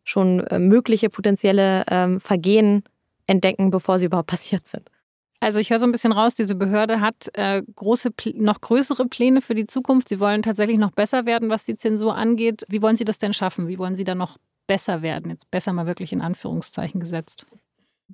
schon 0.05 0.41
äh, 0.47 0.59
mögliche 0.59 1.11
potenzielle 1.11 1.85
ähm, 1.89 2.21
Vergehen 2.21 2.83
entdecken, 3.27 3.71
bevor 3.71 3.99
sie 3.99 4.07
überhaupt 4.07 4.31
passiert 4.31 4.67
sind. 4.67 4.91
Also 5.43 5.59
ich 5.59 5.71
höre 5.71 5.79
so 5.79 5.87
ein 5.87 5.93
bisschen 5.93 6.13
raus, 6.13 6.35
diese 6.35 6.55
Behörde 6.55 7.01
hat 7.01 7.29
äh, 7.33 7.63
große, 7.75 8.11
noch 8.35 8.61
größere 8.61 9.07
Pläne 9.07 9.41
für 9.41 9.55
die 9.55 9.67
Zukunft. 9.67 10.09
Sie 10.09 10.21
wollen 10.21 10.43
tatsächlich 10.43 10.77
noch 10.77 10.91
besser 10.91 11.25
werden, 11.25 11.49
was 11.49 11.65
die 11.65 11.77
Zensur 11.77 12.15
angeht. 12.15 12.65
Wie 12.69 12.83
wollen 12.83 12.99
Sie 12.99 13.07
das 13.07 13.19
denn 13.19 13.33
schaffen? 13.33 13.67
Wie 13.67 13.79
wollen 13.79 13.97
Sie 13.97 14.05
da 14.05 14.15
noch 14.15 14.37
besser 14.67 15.01
werden? 15.01 15.31
Jetzt 15.31 15.51
besser 15.51 15.73
mal 15.73 15.87
wirklich 15.87 16.13
in 16.13 16.21
Anführungszeichen 16.21 17.01
gesetzt. 17.01 17.47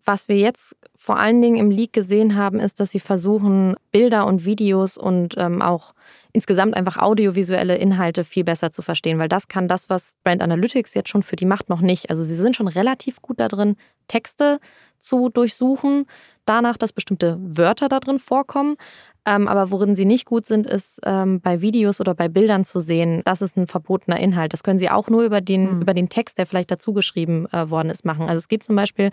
Was 0.05 0.29
wir 0.29 0.37
jetzt 0.37 0.77
vor 0.95 1.19
allen 1.19 1.41
Dingen 1.41 1.57
im 1.57 1.71
Leak 1.71 1.93
gesehen 1.93 2.37
haben, 2.37 2.61
ist, 2.61 2.81
dass 2.81 2.91
sie 2.91 3.01
versuchen, 3.01 3.77
Bilder 3.93 4.27
und 4.27 4.45
Videos 4.45 4.97
und 4.97 5.35
ähm, 5.39 5.63
auch 5.63 5.95
insgesamt 6.33 6.75
einfach 6.75 6.99
audiovisuelle 6.99 7.77
Inhalte 7.77 8.23
viel 8.23 8.45
besser 8.45 8.71
zu 8.71 8.83
verstehen, 8.83 9.19
weil 9.19 9.29
das 9.29 9.49
kann 9.49 9.69
das, 9.69 9.89
was 9.89 10.17
Brand 10.23 10.43
Analytics 10.43 10.93
jetzt 10.95 11.09
schon 11.09 11.23
für 11.23 11.37
die 11.37 11.47
macht, 11.47 11.71
noch 11.71 11.81
nicht. 11.81 12.11
Also 12.11 12.25
sie 12.25 12.35
sind 12.35 12.55
schon 12.55 12.69
relativ 12.69 13.23
gut 13.23 13.41
da 13.41 13.49
drin, 13.49 13.77
Texte 14.07 14.61
zu 14.99 15.31
durchsuchen, 15.31 16.07
danach, 16.45 16.77
dass 16.77 16.93
bestimmte 16.93 17.39
Wörter 17.41 17.89
da 17.89 18.01
drin 18.01 18.19
vorkommen. 18.19 18.77
Ähm, 19.25 19.49
aber 19.49 19.71
worin 19.71 19.95
sie 19.95 20.05
nicht 20.05 20.25
gut 20.25 20.47
sind, 20.47 20.67
ist 20.67 21.01
ähm, 21.05 21.41
bei 21.41 21.61
Videos 21.63 22.01
oder 22.01 22.15
bei 22.15 22.29
Bildern 22.29 22.65
zu 22.65 22.81
sehen, 22.81 23.23
das 23.25 23.43
ist 23.43 23.57
ein 23.57 23.67
verbotener 23.67 24.21
Inhalt. 24.21 24.53
Das 24.53 24.63
können 24.63 24.79
sie 24.79 24.89
auch 24.89 25.09
nur 25.09 25.25
über 25.25 25.41
den, 25.41 25.77
mhm. 25.77 25.83
über 25.83 25.95
den 25.95 26.09
Text, 26.09 26.39
der 26.39 26.47
vielleicht 26.47 26.71
dazu 26.71 26.93
geschrieben 26.93 27.47
äh, 27.53 27.69
worden 27.71 27.91
ist, 27.91 28.05
machen. 28.05 28.29
Also 28.29 28.39
es 28.39 28.49
gibt 28.49 28.65
zum 28.65 28.77
Beispiel 28.77 29.11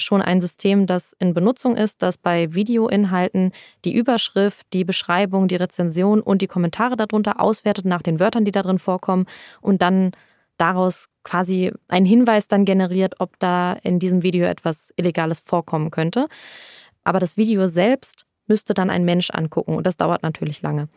schon 0.00 0.22
ein 0.22 0.40
System, 0.40 0.86
das 0.86 1.14
in 1.18 1.34
Benutzung 1.34 1.76
ist, 1.76 2.02
das 2.02 2.18
bei 2.18 2.54
Videoinhalten 2.54 3.52
die 3.84 3.94
Überschrift, 3.94 4.66
die 4.72 4.84
Beschreibung, 4.84 5.48
die 5.48 5.56
Rezension 5.56 6.20
und 6.20 6.42
die 6.42 6.46
Kommentare 6.46 6.96
darunter 6.96 7.40
auswertet 7.40 7.84
nach 7.84 8.02
den 8.02 8.20
Wörtern, 8.20 8.44
die 8.44 8.52
da 8.52 8.62
drin 8.62 8.78
vorkommen 8.78 9.26
und 9.60 9.82
dann 9.82 10.12
daraus 10.56 11.08
quasi 11.24 11.72
einen 11.88 12.06
Hinweis 12.06 12.48
dann 12.48 12.64
generiert, 12.64 13.16
ob 13.20 13.38
da 13.38 13.74
in 13.82 13.98
diesem 13.98 14.22
Video 14.22 14.46
etwas 14.46 14.92
Illegales 14.96 15.40
vorkommen 15.40 15.90
könnte. 15.90 16.28
Aber 17.04 17.20
das 17.20 17.36
Video 17.36 17.68
selbst 17.68 18.26
müsste 18.46 18.74
dann 18.74 18.90
ein 18.90 19.04
Mensch 19.04 19.30
angucken 19.30 19.76
und 19.76 19.86
das 19.86 19.96
dauert 19.96 20.22
natürlich 20.22 20.62
lange. 20.62 20.88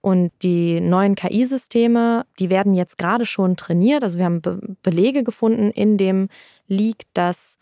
Und 0.00 0.32
die 0.42 0.80
neuen 0.80 1.14
KI-Systeme, 1.14 2.26
die 2.38 2.50
werden 2.50 2.74
jetzt 2.74 2.98
gerade 2.98 3.26
schon 3.26 3.56
trainiert. 3.56 4.02
Also 4.02 4.18
wir 4.18 4.24
haben 4.24 4.40
Be 4.40 4.58
Belege 4.82 5.22
gefunden 5.22 5.70
in 5.70 5.96
dem 5.96 6.28
Leak, 6.66 7.06
dass 7.12 7.58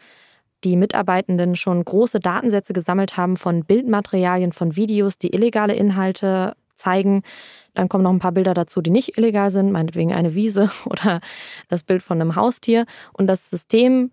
die 0.65 0.77
Mitarbeitenden 0.77 1.57
schon 1.57 1.85
große 1.85 2.21
Datensätze 2.21 2.73
gesammelt 2.73 3.17
haben 3.17 3.37
von 3.37 3.65
Bildmaterialien, 3.65 4.53
von 4.53 4.77
Videos, 4.77 5.19
die 5.19 5.35
illegale 5.35 5.75
Inhalte 5.75 6.57
zeigen. 6.75 7.23
Dann 7.75 7.89
kommen 7.89 8.05
noch 8.05 8.13
ein 8.13 8.19
paar 8.19 8.33
Bilder 8.33 8.55
dazu, 8.55 8.81
die 8.81 8.91
nicht 8.91 9.19
illegal 9.19 9.51
sind, 9.51 9.71
meinetwegen 9.71 10.13
eine 10.13 10.35
Wiese 10.35 10.71
oder 10.87 11.21
das 11.69 11.83
Bild 11.83 12.03
von 12.03 12.21
einem 12.21 12.37
Haustier. 12.37 12.87
Und 13.13 13.27
das 13.27 13.51
System 13.51 14.11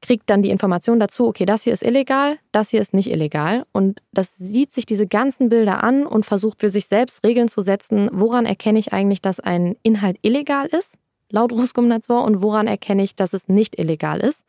kriegt 0.00 0.30
dann 0.30 0.42
die 0.42 0.50
Information 0.50 1.00
dazu, 1.00 1.26
okay, 1.26 1.44
das 1.44 1.64
hier 1.64 1.72
ist 1.72 1.82
illegal, 1.82 2.38
das 2.52 2.70
hier 2.70 2.80
ist 2.80 2.94
nicht 2.94 3.10
illegal. 3.10 3.64
Und 3.72 4.00
das 4.12 4.36
sieht 4.36 4.72
sich 4.72 4.86
diese 4.86 5.06
ganzen 5.06 5.48
Bilder 5.48 5.82
an 5.82 6.06
und 6.06 6.24
versucht 6.24 6.60
für 6.60 6.68
sich 6.68 6.86
selbst 6.86 7.24
Regeln 7.24 7.48
zu 7.48 7.62
setzen, 7.62 8.08
woran 8.12 8.46
erkenne 8.46 8.78
ich 8.78 8.92
eigentlich, 8.92 9.22
dass 9.22 9.40
ein 9.40 9.76
Inhalt 9.82 10.18
illegal 10.22 10.66
ist, 10.66 10.94
laut 11.30 11.52
Ruskomnadzor, 11.52 12.22
und 12.24 12.42
woran 12.42 12.68
erkenne 12.68 13.02
ich, 13.02 13.16
dass 13.16 13.32
es 13.32 13.48
nicht 13.48 13.78
illegal 13.78 14.20
ist. 14.20 14.44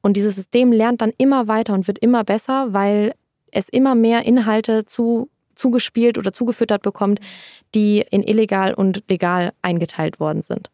Und 0.00 0.16
dieses 0.16 0.36
System 0.36 0.72
lernt 0.72 1.02
dann 1.02 1.12
immer 1.18 1.48
weiter 1.48 1.74
und 1.74 1.86
wird 1.86 1.98
immer 1.98 2.24
besser, 2.24 2.72
weil 2.72 3.14
es 3.50 3.68
immer 3.68 3.94
mehr 3.94 4.24
Inhalte 4.24 4.84
zu, 4.84 5.28
zugespielt 5.54 6.18
oder 6.18 6.32
zugefüttert 6.32 6.82
bekommt, 6.82 7.20
die 7.74 8.04
in 8.10 8.22
illegal 8.22 8.74
und 8.74 9.02
legal 9.08 9.52
eingeteilt 9.62 10.20
worden 10.20 10.42
sind. 10.42 10.70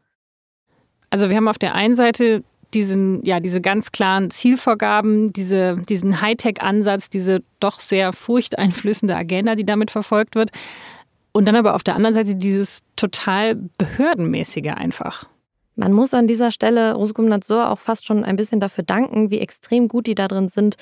Also 1.10 1.28
wir 1.28 1.36
haben 1.36 1.48
auf 1.48 1.58
der 1.58 1.74
einen 1.74 1.94
Seite 1.94 2.42
diesen, 2.74 3.24
ja, 3.24 3.40
diese 3.40 3.60
ganz 3.60 3.92
klaren 3.92 4.30
Zielvorgaben, 4.30 5.32
diese, 5.32 5.76
diesen 5.88 6.20
Hightech-Ansatz, 6.20 7.08
diese 7.08 7.42
doch 7.60 7.78
sehr 7.78 8.12
furchteinflößende 8.12 9.14
Agenda, 9.14 9.54
die 9.54 9.64
damit 9.64 9.90
verfolgt 9.90 10.34
wird. 10.34 10.50
Und 11.32 11.46
dann 11.46 11.56
aber 11.56 11.74
auf 11.74 11.84
der 11.84 11.94
anderen 11.94 12.14
Seite 12.14 12.34
dieses 12.34 12.82
total 12.96 13.56
behördenmäßige 13.78 14.72
einfach. 14.74 15.26
Man 15.76 15.92
muss 15.92 16.14
an 16.14 16.28
dieser 16.28 16.50
Stelle 16.50 16.94
Roskomnadzor 16.94 17.70
auch 17.70 17.78
fast 17.78 18.06
schon 18.06 18.24
ein 18.24 18.36
bisschen 18.36 18.60
dafür 18.60 18.84
danken, 18.84 19.30
wie 19.30 19.40
extrem 19.40 19.88
gut 19.88 20.06
die 20.06 20.14
da 20.14 20.28
drin 20.28 20.48
sind, 20.48 20.76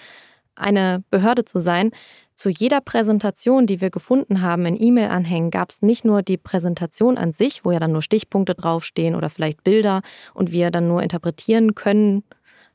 eine 0.54 1.02
Behörde 1.10 1.44
zu 1.44 1.60
sein. 1.60 1.90
Zu 2.34 2.50
jeder 2.50 2.80
Präsentation, 2.80 3.66
die 3.66 3.80
wir 3.80 3.90
gefunden 3.90 4.42
haben 4.42 4.66
in 4.66 4.80
E-Mail-Anhängen, 4.80 5.50
gab 5.50 5.70
es 5.70 5.82
nicht 5.82 6.04
nur 6.04 6.22
die 6.22 6.36
Präsentation 6.36 7.16
an 7.16 7.32
sich, 7.32 7.64
wo 7.64 7.72
ja 7.72 7.78
dann 7.78 7.92
nur 7.92 8.02
Stichpunkte 8.02 8.54
draufstehen 8.54 9.14
oder 9.14 9.30
vielleicht 9.30 9.64
Bilder 9.64 10.02
und 10.34 10.52
wir 10.52 10.70
dann 10.70 10.88
nur 10.88 11.02
interpretieren 11.02 11.74
können, 11.74 12.22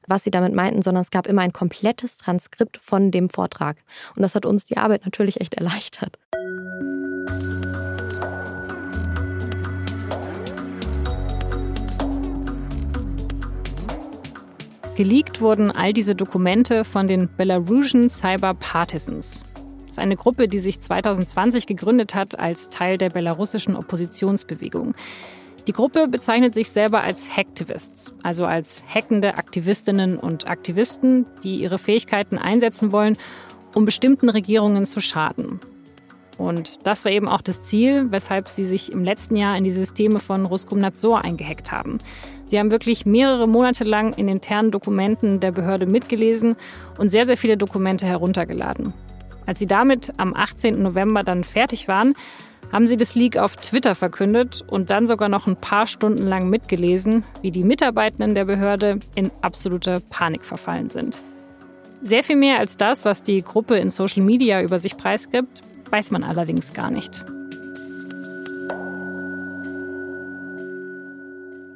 was 0.08 0.24
sie 0.24 0.32
damit 0.32 0.54
meinten, 0.54 0.82
sondern 0.82 1.02
es 1.02 1.12
gab 1.12 1.28
immer 1.28 1.42
ein 1.42 1.54
komplettes 1.54 2.18
Transkript 2.18 2.78
von 2.78 3.12
dem 3.12 3.30
Vortrag. 3.30 3.78
Und 4.16 4.22
das 4.22 4.36
hat 4.36 4.46
uns 4.46 4.66
die 4.66 4.78
Arbeit 4.78 5.06
natürlich 5.06 5.42
echt 5.42 5.56
erleichtert. 5.56 6.18
Geleakt 14.98 15.42
wurden 15.42 15.70
all 15.70 15.94
diese 15.94 16.16
Dokumente 16.16 16.84
von 16.84 17.06
den 17.06 17.30
Belarusian 17.38 18.10
Cyber 18.10 18.56
Partisans. 18.56 19.46
Das 19.82 19.92
ist 19.92 20.00
eine 20.00 20.16
Gruppe, 20.16 20.48
die 20.48 20.58
sich 20.58 20.80
2020 20.80 21.68
gegründet 21.68 22.16
hat 22.16 22.40
als 22.40 22.70
Teil 22.70 22.98
der 22.98 23.12
belarussischen 23.12 23.76
Oppositionsbewegung. 23.76 24.96
Die 25.68 25.72
Gruppe 25.72 26.08
bezeichnet 26.08 26.56
sich 26.56 26.72
selber 26.72 27.04
als 27.04 27.30
Hacktivists, 27.30 28.16
also 28.24 28.48
als 28.48 28.84
hackende 28.92 29.38
Aktivistinnen 29.38 30.18
und 30.18 30.48
Aktivisten, 30.48 31.28
die 31.44 31.58
ihre 31.58 31.78
Fähigkeiten 31.78 32.40
einsetzen 32.40 32.92
wollen, 32.92 33.18
um 33.76 33.86
bestimmten 33.86 34.30
Regierungen 34.30 34.88
zu 34.88 35.00
schaden. 35.00 35.60
Und 36.38 36.86
das 36.86 37.04
war 37.04 37.12
eben 37.12 37.28
auch 37.28 37.42
das 37.42 37.64
Ziel, 37.64 38.12
weshalb 38.12 38.48
sie 38.48 38.64
sich 38.64 38.92
im 38.92 39.04
letzten 39.04 39.36
Jahr 39.36 39.58
in 39.58 39.64
die 39.64 39.72
Systeme 39.72 40.20
von 40.20 40.46
Roskomnadzor 40.46 41.24
eingehackt 41.24 41.72
haben. 41.72 41.98
Sie 42.46 42.60
haben 42.60 42.72
wirklich 42.72 43.06
mehrere 43.06 43.48
Monate 43.48 43.84
lang 43.84 44.14
in 44.14 44.28
internen 44.28 44.72
Dokumenten 44.72 45.40
der 45.40 45.52
Behörde 45.52 45.86
mitgelesen 45.86 46.56
und 46.98 47.10
sehr, 47.10 47.26
sehr 47.26 47.38
viele 47.38 47.58
Dokumente 47.58 48.06
heruntergeladen. 48.06 48.94
Als 49.46 49.60
sie 49.60 49.66
damit 49.66 50.14
am 50.18 50.36
18. 50.36 50.82
November 50.82 51.24
dann 51.24 51.44
fertig 51.44 51.88
waren, 51.88 52.16
haben 52.72 52.86
sie 52.86 52.98
das 52.98 53.16
Leak 53.16 53.38
auf 53.38 53.56
Twitter 53.56 53.96
verkündet 53.96 54.64
und 54.68 54.90
dann 54.90 55.08
sogar 55.08 55.30
noch 55.30 55.48
ein 55.48 55.56
paar 55.56 55.88
Stunden 55.88 56.28
lang 56.28 56.50
mitgelesen, 56.50 57.24
wie 57.42 57.52
die 57.52 57.64
Mitarbeitenden 57.64 58.36
der 58.36 58.46
Behörde 58.46 59.00
in 59.16 59.32
absolute 59.42 60.02
Panik 60.10 60.44
verfallen 60.44 60.90
sind. 60.90 61.22
Sehr 62.02 62.24
viel 62.24 62.36
mehr 62.36 62.60
als 62.60 62.78
das, 62.78 63.06
was 63.06 63.24
die 63.24 63.42
Gruppe 63.42 63.78
in 63.78 63.90
Social 63.90 64.22
Media 64.22 64.62
über 64.62 64.80
sich 64.80 64.98
preisgibt, 64.98 65.62
weiß 65.92 66.12
man 66.12 66.24
allerdings 66.24 66.74
gar 66.74 66.92
nicht. 66.92 67.26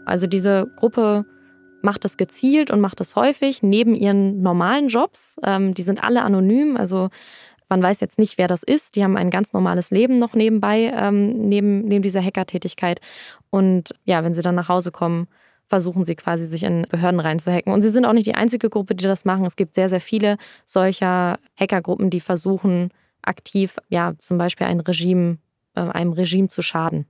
Also 0.06 0.28
diese 0.28 0.68
Gruppe 0.76 1.26
macht 1.82 2.04
das 2.04 2.18
gezielt 2.18 2.70
und 2.70 2.80
macht 2.82 3.00
das 3.00 3.16
häufig 3.16 3.64
neben 3.64 3.96
ihren 3.96 4.42
normalen 4.42 4.88
Jobs. 4.88 5.38
Ähm, 5.44 5.74
die 5.74 5.84
sind 5.84 6.04
alle 6.04 6.24
anonym, 6.24 6.78
also 6.78 7.10
man 7.70 7.82
weiß 7.82 8.02
jetzt 8.02 8.20
nicht, 8.20 8.38
wer 8.38 8.50
das 8.50 8.64
ist. 8.64 8.98
Die 8.98 9.04
haben 9.04 9.16
ein 9.16 9.30
ganz 9.30 9.54
normales 9.54 9.92
Leben 9.92 10.20
noch 10.20 10.34
nebenbei, 10.34 10.92
ähm, 10.94 11.48
neben, 11.48 11.86
neben 11.86 12.04
dieser 12.04 12.22
Hackertätigkeit. 12.22 13.00
Und 13.50 13.94
ja, 14.04 14.24
wenn 14.26 14.34
sie 14.34 14.42
dann 14.42 14.56
nach 14.56 14.68
Hause 14.68 14.92
kommen, 14.92 15.28
versuchen 15.68 16.04
sie 16.04 16.16
quasi 16.16 16.46
sich 16.46 16.64
in 16.64 16.86
Behörden 16.90 17.22
reinzuhacken. 17.22 17.72
Und 17.72 17.82
sie 17.82 17.88
sind 17.88 18.04
auch 18.06 18.12
nicht 18.12 18.28
die 18.28 18.36
einzige 18.36 18.70
Gruppe, 18.70 18.94
die 18.94 19.06
das 19.06 19.24
machen. 19.24 19.46
Es 19.46 19.56
gibt 19.56 19.74
sehr, 19.74 19.88
sehr 19.88 20.02
viele 20.02 20.36
solcher 20.66 21.40
Hackergruppen, 21.58 22.10
die 22.10 22.20
versuchen, 22.20 22.90
aktiv, 23.24 23.78
ja, 23.90 24.14
zum 24.18 24.38
Beispiel 24.38 24.68
ein 24.68 24.80
Regime, 24.80 25.38
äh, 25.76 25.82
einem 25.82 26.14
Regime 26.14 26.48
zu 26.48 26.62
schaden. 26.62 27.06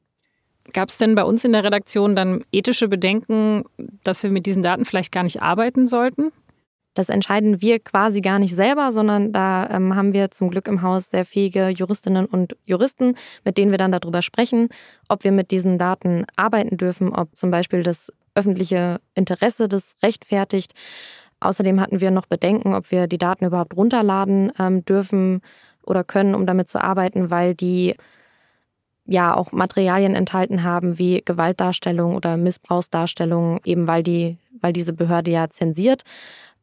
Gab 0.74 0.90
es 0.90 0.98
denn 0.98 1.16
bei 1.16 1.24
uns 1.24 1.44
in 1.44 1.54
der 1.54 1.64
Redaktion 1.64 2.16
dann 2.16 2.46
ethische 2.52 2.88
Bedenken, 2.88 3.64
dass 4.04 4.24
wir 4.24 4.30
mit 4.30 4.46
diesen 4.46 4.64
Daten 4.64 4.86
vielleicht 4.86 5.12
gar 5.12 5.24
nicht 5.24 5.42
arbeiten 5.42 5.88
sollten? 5.88 6.32
Das 6.94 7.08
entscheiden 7.10 7.62
wir 7.62 7.80
quasi 7.80 8.20
gar 8.20 8.38
nicht 8.38 8.54
selber, 8.54 8.92
sondern 8.92 9.32
da 9.32 9.70
ähm, 9.70 9.96
haben 9.96 10.14
wir 10.14 10.30
zum 10.32 10.50
Glück 10.50 10.68
im 10.68 10.82
Haus 10.82 11.10
sehr 11.10 11.24
fähige 11.24 11.70
Juristinnen 11.70 12.26
und 12.26 12.58
Juristen, 12.66 13.16
mit 13.46 13.58
denen 13.58 13.72
wir 13.72 13.78
dann 13.78 13.94
darüber 13.94 14.22
sprechen, 14.22 14.68
ob 15.08 15.24
wir 15.24 15.32
mit 15.32 15.52
diesen 15.52 15.78
Daten 15.78 16.26
arbeiten 16.36 16.76
dürfen, 16.76 17.14
ob 17.14 17.34
zum 17.36 17.50
Beispiel 17.50 17.82
das 17.82 18.12
öffentliche 18.36 19.00
Interesse 19.16 19.70
das 19.70 19.96
rechtfertigt. 20.04 20.74
Außerdem 21.40 21.80
hatten 21.80 22.02
wir 22.02 22.12
noch 22.12 22.26
Bedenken, 22.26 22.74
ob 22.74 22.92
wir 22.92 23.08
die 23.08 23.18
Daten 23.18 23.46
überhaupt 23.46 23.76
runterladen 23.76 24.52
ähm, 24.60 24.84
dürfen 24.84 25.42
oder 25.92 26.04
können, 26.04 26.34
um 26.34 26.48
damit 26.48 26.68
zu 26.68 26.84
arbeiten, 26.84 27.30
weil 27.30 27.54
die 27.54 27.96
ja 29.06 29.36
auch 29.36 29.52
Materialien 29.52 30.16
enthalten 30.16 30.64
haben 30.64 30.98
wie 30.98 31.22
Gewaltdarstellung 31.24 32.16
oder 32.16 32.38
Missbrauchsdarstellung, 32.38 33.60
eben 33.66 33.86
weil 33.86 34.02
die, 34.02 34.38
weil 34.62 34.74
diese 34.74 34.94
Behörde 34.94 35.32
ja 35.32 35.50
zensiert 35.50 36.04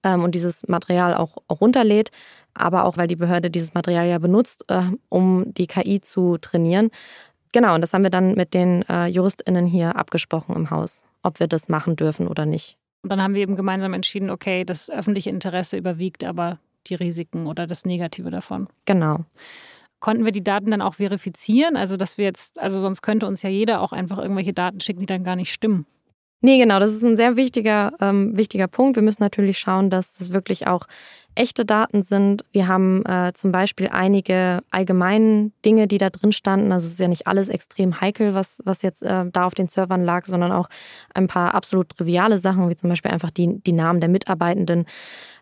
ähm, 0.02 0.24
und 0.24 0.34
dieses 0.34 0.66
Material 0.66 1.14
auch, 1.14 1.36
runterlädt, 1.48 2.10
aber 2.54 2.84
auch 2.84 2.96
weil 2.96 3.06
die 3.06 3.16
Behörde 3.16 3.50
dieses 3.50 3.74
Material 3.74 4.08
ja 4.08 4.18
benutzt, 4.18 4.64
äh, 4.68 4.82
um 5.08 5.52
die 5.54 5.66
KI 5.66 6.00
zu 6.00 6.38
trainieren. 6.38 6.90
Genau, 7.52 7.74
und 7.74 7.80
das 7.80 7.92
haben 7.92 8.02
wir 8.02 8.10
dann 8.10 8.34
mit 8.34 8.54
den 8.54 8.82
äh, 8.88 9.06
JuristInnen 9.06 9.66
hier 9.66 9.96
abgesprochen 9.96 10.56
im 10.56 10.70
Haus, 10.70 11.04
ob 11.22 11.40
wir 11.40 11.48
das 11.48 11.68
machen 11.68 11.96
dürfen 11.96 12.28
oder 12.28 12.46
nicht. 12.46 12.76
Und 13.02 13.10
dann 13.10 13.22
haben 13.22 13.34
wir 13.34 13.42
eben 13.42 13.56
gemeinsam 13.56 13.94
entschieden, 13.94 14.30
okay, 14.30 14.64
das 14.64 14.90
öffentliche 14.90 15.30
Interesse 15.30 15.76
überwiegt 15.76 16.24
aber 16.24 16.58
die 16.86 16.94
Risiken 16.94 17.46
oder 17.46 17.66
das 17.66 17.84
Negative 17.84 18.30
davon. 18.30 18.68
Genau. 18.84 19.24
Konnten 20.00 20.24
wir 20.24 20.32
die 20.32 20.44
Daten 20.44 20.70
dann 20.70 20.82
auch 20.82 20.94
verifizieren? 20.94 21.76
Also, 21.76 21.96
dass 21.96 22.18
wir 22.18 22.24
jetzt, 22.24 22.58
also 22.60 22.80
sonst 22.80 23.02
könnte 23.02 23.26
uns 23.26 23.42
ja 23.42 23.50
jeder 23.50 23.80
auch 23.80 23.92
einfach 23.92 24.18
irgendwelche 24.18 24.52
Daten 24.52 24.80
schicken, 24.80 25.00
die 25.00 25.06
dann 25.06 25.24
gar 25.24 25.36
nicht 25.36 25.52
stimmen. 25.52 25.86
Nee, 26.40 26.58
genau, 26.58 26.78
das 26.78 26.92
ist 26.92 27.02
ein 27.02 27.16
sehr 27.16 27.36
wichtiger, 27.36 27.92
ähm, 28.00 28.36
wichtiger 28.36 28.68
Punkt. 28.68 28.94
Wir 28.94 29.02
müssen 29.02 29.24
natürlich 29.24 29.58
schauen, 29.58 29.90
dass 29.90 30.14
das 30.18 30.32
wirklich 30.32 30.68
auch 30.68 30.86
echte 31.34 31.64
Daten 31.64 32.02
sind. 32.02 32.44
Wir 32.52 32.68
haben 32.68 33.04
äh, 33.06 33.32
zum 33.32 33.50
Beispiel 33.50 33.88
einige 33.88 34.60
allgemeinen 34.70 35.52
Dinge, 35.64 35.88
die 35.88 35.98
da 35.98 36.10
drin 36.10 36.30
standen. 36.30 36.70
Also 36.70 36.86
es 36.86 36.92
ist 36.92 37.00
ja 37.00 37.08
nicht 37.08 37.26
alles 37.26 37.48
extrem 37.48 38.00
heikel, 38.00 38.34
was, 38.34 38.62
was 38.64 38.82
jetzt 38.82 39.02
äh, 39.02 39.24
da 39.32 39.46
auf 39.46 39.54
den 39.54 39.66
Servern 39.66 40.04
lag, 40.04 40.26
sondern 40.26 40.52
auch 40.52 40.68
ein 41.12 41.26
paar 41.26 41.54
absolut 41.54 41.90
triviale 41.90 42.38
Sachen, 42.38 42.68
wie 42.68 42.76
zum 42.76 42.88
Beispiel 42.88 43.10
einfach 43.10 43.30
die, 43.30 43.60
die 43.60 43.72
Namen 43.72 44.00
der 44.00 44.08
Mitarbeitenden. 44.08 44.84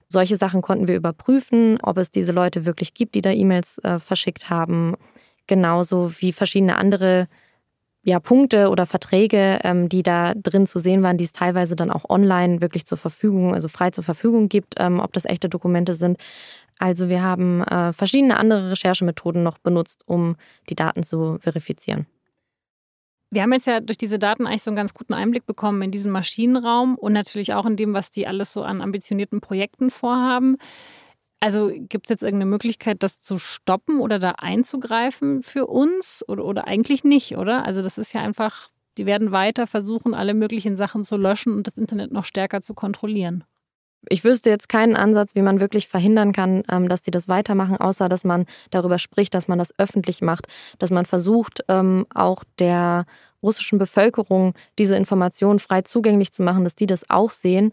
Solche 0.09 0.37
Sachen 0.37 0.63
konnten 0.63 0.89
wir 0.89 0.97
überprüfen, 0.97 1.79
ob 1.83 1.99
es 1.99 2.11
diese 2.11 2.33
Leute 2.33 2.65
wirklich 2.65 2.95
gibt, 2.95 3.15
die 3.15 3.23
da 3.23 3.31
E-Mails 3.31 3.79
äh, 3.79 3.99
verschickt 3.99 4.51
haben. 4.51 4.95
Genauso 5.47 6.13
wie 6.21 6.33
verschiedene 6.33 6.77
andere 6.77 7.29
ja, 8.03 8.21
Punkte 8.21 8.71
oder 8.71 8.87
Verträge, 8.87 9.59
ähm, 9.65 9.89
die 9.89 10.05
da 10.05 10.33
drin 10.35 10.69
zu 10.69 10.79
sehen 10.79 11.03
waren, 11.03 11.19
die 11.19 11.25
es 11.25 11.33
teilweise 11.33 11.75
dann 11.75 11.91
auch 11.91 12.09
online 12.09 12.61
wirklich 12.61 12.87
zur 12.87 12.99
Verfügung, 12.99 13.53
also 13.53 13.67
frei 13.67 13.91
zur 13.91 14.05
Verfügung 14.05 14.49
gibt, 14.49 14.75
ähm, 14.79 15.01
ob 15.01 15.13
das 15.13 15.25
echte 15.25 15.49
Dokumente 15.49 15.95
sind. 15.95 16.19
Also 16.79 17.09
wir 17.09 17.23
haben 17.23 17.63
äh, 17.65 17.93
verschiedene 17.93 18.37
andere 18.37 18.71
Recherchemethoden 18.71 19.43
noch 19.43 19.59
benutzt, 19.59 20.03
um 20.07 20.37
die 20.69 20.77
Daten 20.77 21.03
zu 21.03 21.39
verifizieren. 21.41 22.07
Wir 23.31 23.43
haben 23.43 23.53
jetzt 23.53 23.67
ja 23.67 23.81
durch 23.81 23.99
diese 23.99 24.19
Daten 24.19 24.47
eigentlich 24.47 24.63
so 24.63 24.71
einen 24.71 24.77
ganz 24.77 24.95
guten 24.95 25.15
Einblick 25.15 25.47
bekommen 25.47 25.83
in 25.83 25.91
diesen 25.91 26.13
Maschinenraum 26.13 26.97
und 26.97 27.13
natürlich 27.13 27.55
auch 27.55 27.67
in 27.67 27.77
dem, 27.77 27.93
was 27.93 28.11
die 28.11 28.27
alles 28.27 28.53
so 28.53 28.63
an 28.63 28.81
ambitionierten 28.81 29.41
Projekten 29.41 29.91
vorhaben. 29.91 30.57
Also 31.41 31.71
gibt 31.75 32.07
es 32.07 32.11
jetzt 32.11 32.23
irgendeine 32.23 32.51
Möglichkeit, 32.51 33.03
das 33.03 33.21
zu 33.21 33.39
stoppen 33.39 34.01
oder 34.01 34.19
da 34.19 34.33
einzugreifen 34.39 35.43
für 35.43 35.67
uns 35.67 36.25
oder, 36.29 36.45
oder 36.45 36.67
eigentlich 36.67 37.05
nicht, 37.05 37.37
oder? 37.37 37.65
Also 37.65 37.83
das 37.83 37.99
ist 37.99 38.15
ja 38.15 38.23
einfach, 38.23 38.71
die 38.97 39.07
werden 39.07 39.33
weiter 39.33 39.67
versuchen, 39.67 40.15
alle 40.15 40.33
möglichen 40.33 40.77
Sachen 40.77 41.05
zu 41.05 41.17
löschen 41.17 41.53
und 41.53 41.67
das 41.67 41.77
Internet 41.77 42.13
noch 42.13 42.25
stärker 42.25 42.63
zu 42.63 42.75
kontrollieren. 42.75 43.45
Ich 44.09 44.25
wüsste 44.25 44.51
jetzt 44.51 44.69
keinen 44.69 44.95
Ansatz, 44.95 45.35
wie 45.35 45.43
man 45.43 45.61
wirklich 45.61 45.89
verhindern 45.89 46.33
kann, 46.33 46.63
ähm, 46.71 46.89
dass 46.89 47.03
die 47.03 47.11
das 47.11 47.29
weitermachen, 47.29 47.77
außer 47.77 48.09
dass 48.09 48.25
man 48.25 48.47
darüber 48.71 48.99
spricht, 48.99 49.35
dass 49.35 49.49
man 49.49 49.59
das 49.59 49.77
öffentlich 49.79 50.23
macht, 50.23 50.47
dass 50.79 50.91
man 50.91 51.07
versucht, 51.07 51.65
ähm, 51.69 52.07
auch 52.15 52.45
der 52.59 53.07
russischen 53.43 53.79
Bevölkerung 53.79 54.55
diese 54.79 54.97
Informationen 54.97 55.59
frei 55.59 55.83
zugänglich 55.83 56.33
zu 56.33 56.43
machen, 56.43 56.65
dass 56.65 56.75
die 56.75 56.87
das 56.87 57.11
auch 57.11 57.31
sehen 57.31 57.73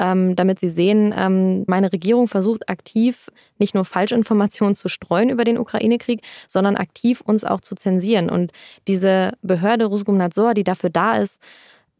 ähm, 0.00 0.34
damit 0.34 0.58
sie 0.58 0.70
sehen, 0.70 1.64
meine 1.66 1.92
Regierung 1.92 2.26
versucht 2.26 2.68
aktiv 2.68 3.30
nicht 3.58 3.74
nur 3.74 3.84
Falschinformationen 3.84 4.74
zu 4.74 4.88
streuen 4.88 5.28
über 5.28 5.44
den 5.44 5.58
Ukraine-Krieg, 5.58 6.22
sondern 6.48 6.76
aktiv 6.76 7.20
uns 7.20 7.44
auch 7.44 7.60
zu 7.60 7.74
zensieren. 7.74 8.30
Und 8.30 8.52
diese 8.88 9.32
Behörde 9.42 9.84
Rusgumnadzor, 9.84 10.54
die 10.54 10.64
dafür 10.64 10.88
da 10.88 11.16
ist, 11.16 11.42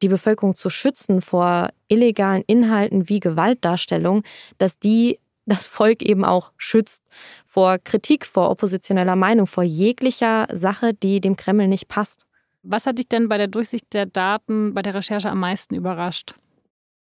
die 0.02 0.08
Bevölkerung 0.08 0.54
zu 0.54 0.70
schützen 0.70 1.20
vor 1.20 1.70
illegalen 1.88 2.42
Inhalten 2.46 3.08
wie 3.08 3.20
Gewaltdarstellung, 3.20 4.22
dass 4.58 4.78
die 4.78 5.18
das 5.46 5.66
Volk 5.66 6.02
eben 6.02 6.24
auch 6.24 6.52
schützt 6.56 7.02
vor 7.44 7.78
Kritik, 7.78 8.24
vor 8.24 8.50
oppositioneller 8.50 9.16
Meinung, 9.16 9.46
vor 9.46 9.64
jeglicher 9.64 10.46
Sache, 10.52 10.94
die 10.94 11.20
dem 11.20 11.36
Kreml 11.36 11.66
nicht 11.66 11.88
passt. 11.88 12.26
Was 12.62 12.86
hat 12.86 12.98
dich 12.98 13.08
denn 13.08 13.28
bei 13.28 13.38
der 13.38 13.48
Durchsicht 13.48 13.92
der 13.92 14.06
Daten, 14.06 14.74
bei 14.74 14.82
der 14.82 14.94
Recherche 14.94 15.30
am 15.30 15.40
meisten 15.40 15.74
überrascht? 15.74 16.34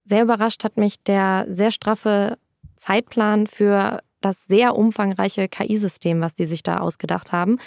Sehr 0.05 0.23
überrascht 0.23 0.65
hat 0.65 0.77
mich 0.77 1.03
der 1.03 1.47
sehr 1.51 1.71
straffe 1.71 2.39
Zeitplan 2.77 3.47
für 3.47 4.01
das 4.21 4.47
sehr 4.47 4.77
umfangreiche 4.77 5.49
KI-System, 5.49 6.21
was 6.21 6.35
die 6.35 6.47
sich 6.47 6.63
da 6.63 6.79
ausgedacht 6.79 7.33
haben. 7.33 7.59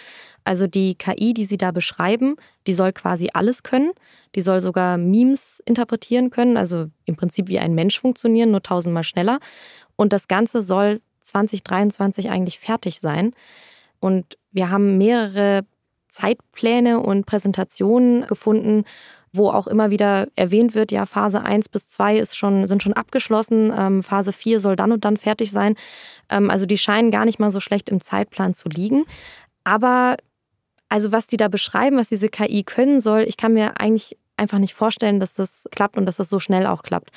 Also 0.43 0.67
die 0.67 0.95
KI, 0.95 1.33
die 1.33 1.45
sie 1.45 1.57
da 1.57 1.71
beschreiben, 1.71 2.35
die 2.67 2.73
soll 2.73 2.91
quasi 2.93 3.29
alles 3.33 3.63
können. 3.63 3.91
Die 4.35 4.41
soll 4.41 4.61
sogar 4.61 4.97
Memes 4.97 5.61
interpretieren 5.65 6.29
können, 6.29 6.57
also 6.57 6.87
im 7.05 7.15
Prinzip 7.15 7.47
wie 7.47 7.59
ein 7.59 7.75
Mensch 7.75 7.99
funktionieren, 7.99 8.51
nur 8.51 8.63
tausendmal 8.63 9.03
schneller. 9.03 9.39
Und 9.95 10.13
das 10.13 10.27
Ganze 10.27 10.63
soll 10.63 10.99
2023 11.21 12.29
eigentlich 12.29 12.59
fertig 12.59 12.99
sein. 12.99 13.33
Und 13.99 14.37
wir 14.51 14.69
haben 14.69 14.97
mehrere 14.97 15.61
Zeitpläne 16.09 16.99
und 16.99 17.25
Präsentationen 17.25 18.25
gefunden, 18.27 18.83
wo 19.33 19.49
auch 19.49 19.67
immer 19.67 19.91
wieder 19.91 20.27
erwähnt 20.35 20.75
wird, 20.75 20.91
ja, 20.91 21.05
Phase 21.05 21.41
1 21.41 21.69
bis 21.69 21.87
2 21.87 22.17
ist 22.17 22.37
schon, 22.37 22.67
sind 22.67 22.83
schon 22.83 22.93
abgeschlossen, 22.93 23.73
ähm, 23.77 24.03
Phase 24.03 24.33
4 24.33 24.59
soll 24.59 24.75
dann 24.75 24.91
und 24.91 25.05
dann 25.05 25.15
fertig 25.15 25.51
sein. 25.51 25.75
Ähm, 26.29 26.49
also 26.49 26.65
die 26.65 26.77
scheinen 26.77 27.11
gar 27.11 27.23
nicht 27.23 27.39
mal 27.39 27.51
so 27.51 27.61
schlecht 27.61 27.89
im 27.89 28.01
Zeitplan 28.01 28.53
zu 28.53 28.67
liegen. 28.67 29.05
Aber 29.63 30.17
also 30.89 31.13
was 31.13 31.27
die 31.27 31.37
da 31.37 31.47
beschreiben, 31.47 31.95
was 31.95 32.09
diese 32.09 32.27
KI 32.27 32.63
können 32.63 32.99
soll, 32.99 33.21
ich 33.21 33.37
kann 33.37 33.53
mir 33.53 33.79
eigentlich 33.79 34.17
einfach 34.41 34.59
nicht 34.59 34.73
vorstellen, 34.73 35.19
dass 35.19 35.33
das 35.33 35.67
klappt 35.71 35.97
und 35.97 36.05
dass 36.05 36.17
das 36.17 36.29
so 36.29 36.39
schnell 36.39 36.65
auch 36.65 36.83
klappt. 36.83 37.11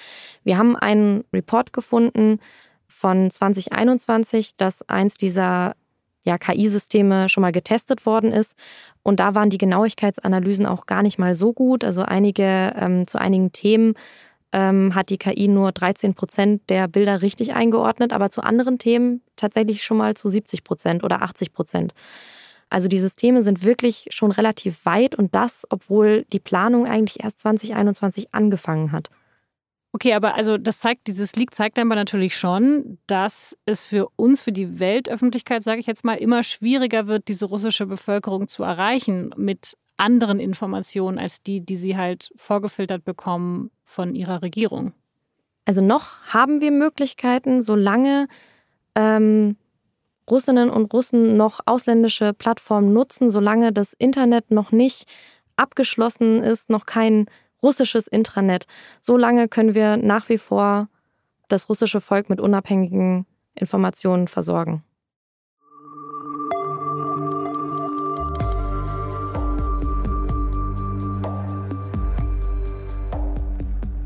Wir 0.45 0.59
haben 0.59 0.77
einen 0.77 1.25
Report 1.33 1.73
gefunden 1.73 2.39
von 2.87 3.31
2021, 3.31 4.57
dass 4.57 4.89
eins 4.89 5.17
dieser 5.17 5.75
ja, 6.25 6.39
KI-Systeme 6.39 7.29
schon 7.29 7.43
mal 7.43 7.53
getestet 7.53 8.07
worden 8.07 8.33
ist. 8.33 8.57
Und 9.03 9.21
da 9.21 9.35
waren 9.35 9.51
die 9.51 9.59
Genauigkeitsanalysen 9.59 10.67
auch 10.67 10.87
gar 10.87 11.03
nicht 11.03 11.19
mal 11.19 11.35
so 11.35 11.53
gut. 11.53 11.85
Also 11.85 12.03
einige, 12.03 12.73
ähm, 12.77 13.07
zu 13.07 13.21
einigen 13.21 13.53
Themen 13.53 13.95
ähm, 14.53 14.95
hat 14.95 15.11
die 15.11 15.19
KI 15.19 15.49
nur 15.49 15.73
13 15.73 16.15
Prozent 16.15 16.63
der 16.71 16.89
Bilder 16.89 17.21
richtig 17.21 17.55
eingeordnet, 17.55 18.13
aber 18.13 18.31
zu 18.31 18.41
anderen 18.43 18.79
Themen 18.79 19.21
tatsächlich 19.37 19.85
schon 19.85 19.99
mal 19.99 20.15
zu 20.15 20.29
70 20.29 20.65
Prozent 20.65 21.05
oder 21.05 21.23
80 21.23 21.53
Prozent. 21.53 21.93
Also 22.75 22.89
die 22.89 22.99
Systeme 22.99 23.41
sind 23.41 23.63
wirklich 23.63 24.09
schon 24.11 24.33
relativ 24.33 24.85
weit 24.85 25.15
und 25.15 25.33
das, 25.33 25.65
obwohl 25.71 26.25
die 26.33 26.41
Planung 26.41 26.89
eigentlich 26.89 27.23
erst 27.23 27.39
2021 27.39 28.35
angefangen 28.35 28.91
hat. 28.91 29.11
Okay, 29.93 30.13
aber 30.13 30.35
also 30.35 30.59
das 30.59 30.81
zeigt, 30.81 31.07
dieses 31.07 31.37
Leak 31.37 31.55
zeigt 31.55 31.79
aber 31.79 31.95
natürlich 31.95 32.37
schon, 32.37 32.99
dass 33.07 33.57
es 33.65 33.85
für 33.85 34.09
uns, 34.17 34.43
für 34.43 34.51
die 34.51 34.81
Weltöffentlichkeit, 34.81 35.63
sage 35.63 35.79
ich 35.79 35.87
jetzt 35.87 36.05
mal, 36.05 36.17
immer 36.17 36.43
schwieriger 36.43 37.07
wird, 37.07 37.29
diese 37.29 37.47
russische 37.47 37.87
Bevölkerung 37.87 38.49
zu 38.49 38.65
erreichen 38.65 39.33
mit 39.37 39.75
anderen 39.97 40.41
Informationen 40.41 41.21
als 41.21 41.45
die, 41.45 41.61
die 41.61 41.77
sie 41.77 41.97
halt 41.97 42.33
vorgefiltert 42.35 43.05
bekommen 43.05 43.71
von 43.85 44.17
ihrer 44.17 44.43
Regierung. 44.43 44.95
Also 45.65 45.81
noch 45.81 46.25
haben 46.25 46.61
wir 46.61 46.73
Möglichkeiten, 46.73 47.63
solange 47.63 48.27
ähm, 48.97 49.59
Russinnen 50.31 50.71
und 50.71 50.93
Russen 50.93 51.37
noch 51.37 51.61
ausländische 51.67 52.33
Plattformen 52.33 52.93
nutzen, 52.93 53.31
solange 53.31 53.73
das 53.73 53.93
Internet 53.93 54.51
noch 54.51 54.73
nicht 54.73 55.07
abgeschlossen 55.57 56.43
ist, 56.43 56.71
noch 56.71 56.87
kein 56.87 57.27
russisches 57.63 58.07
Intranet. 58.07 58.67
So 59.01 59.17
lange 59.17 59.49
können 59.49 59.75
wir 59.75 59.97
nach 59.97 60.29
wie 60.29 60.39
vor 60.39 60.89
das 61.49 61.69
russische 61.69 62.01
Volk 62.01 62.31
mit 62.31 62.41
unabhängigen 62.41 63.27
Informationen 63.55 64.29
versorgen. 64.29 64.83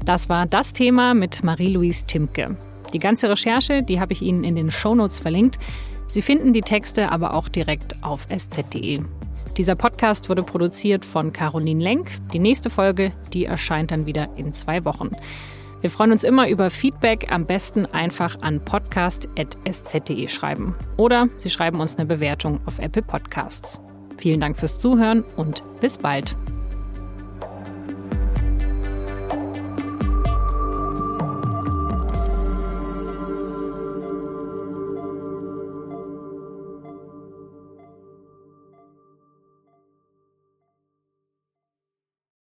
Das 0.05 0.31
war 0.31 0.47
das 0.47 0.73
Thema 0.73 1.13
mit 1.13 1.45
Marie-Louise 1.45 2.07
Timke. 2.07 2.57
Die 2.95 2.99
ganze 2.99 3.29
Recherche, 3.29 3.83
die 3.83 4.01
habe 4.01 4.15
ich 4.15 4.23
Ihnen 4.23 4.43
in 4.43 4.57
den 4.57 4.71
Shownotes 4.71 5.19
verlinkt. 5.19 5.59
Sie 6.09 6.23
finden 6.23 6.53
die 6.53 6.63
Texte 6.63 7.13
aber 7.13 7.35
auch 7.35 7.49
direkt 7.49 8.03
auf 8.03 8.27
sz.de. 8.31 9.03
Dieser 9.57 9.75
Podcast 9.75 10.29
wurde 10.29 10.43
produziert 10.43 11.05
von 11.05 11.33
Caroline 11.33 11.83
Lenk. 11.83 12.11
Die 12.33 12.39
nächste 12.39 12.71
Folge, 12.71 13.13
die 13.33 13.45
erscheint 13.45 13.91
dann 13.91 14.07
wieder 14.07 14.29
in 14.37 14.53
zwei 14.53 14.85
Wochen. 14.85 15.11
Wir 15.81 15.91
freuen 15.91 16.13
uns 16.13 16.25
immer 16.25 16.49
über 16.49 16.71
Feedback, 16.71 17.31
am 17.31 17.47
besten 17.47 17.87
einfach 17.87 18.41
an 18.41 18.65
podcast.sz.de 18.65 20.29
schreiben. 20.29 20.75
Oder 20.97 21.29
Sie 21.37 21.51
schreiben 21.51 21.81
uns 21.81 21.97
eine 21.97 22.07
Bewertung 22.07 22.61
auf 22.67 22.79
Apple 22.79 23.03
Podcasts. 23.03 23.81
Vielen 24.17 24.41
Dank 24.41 24.59
fürs 24.59 24.79
Zuhören 24.79 25.25
und 25.37 25.63
bis 25.81 25.99
bald. 25.99 26.37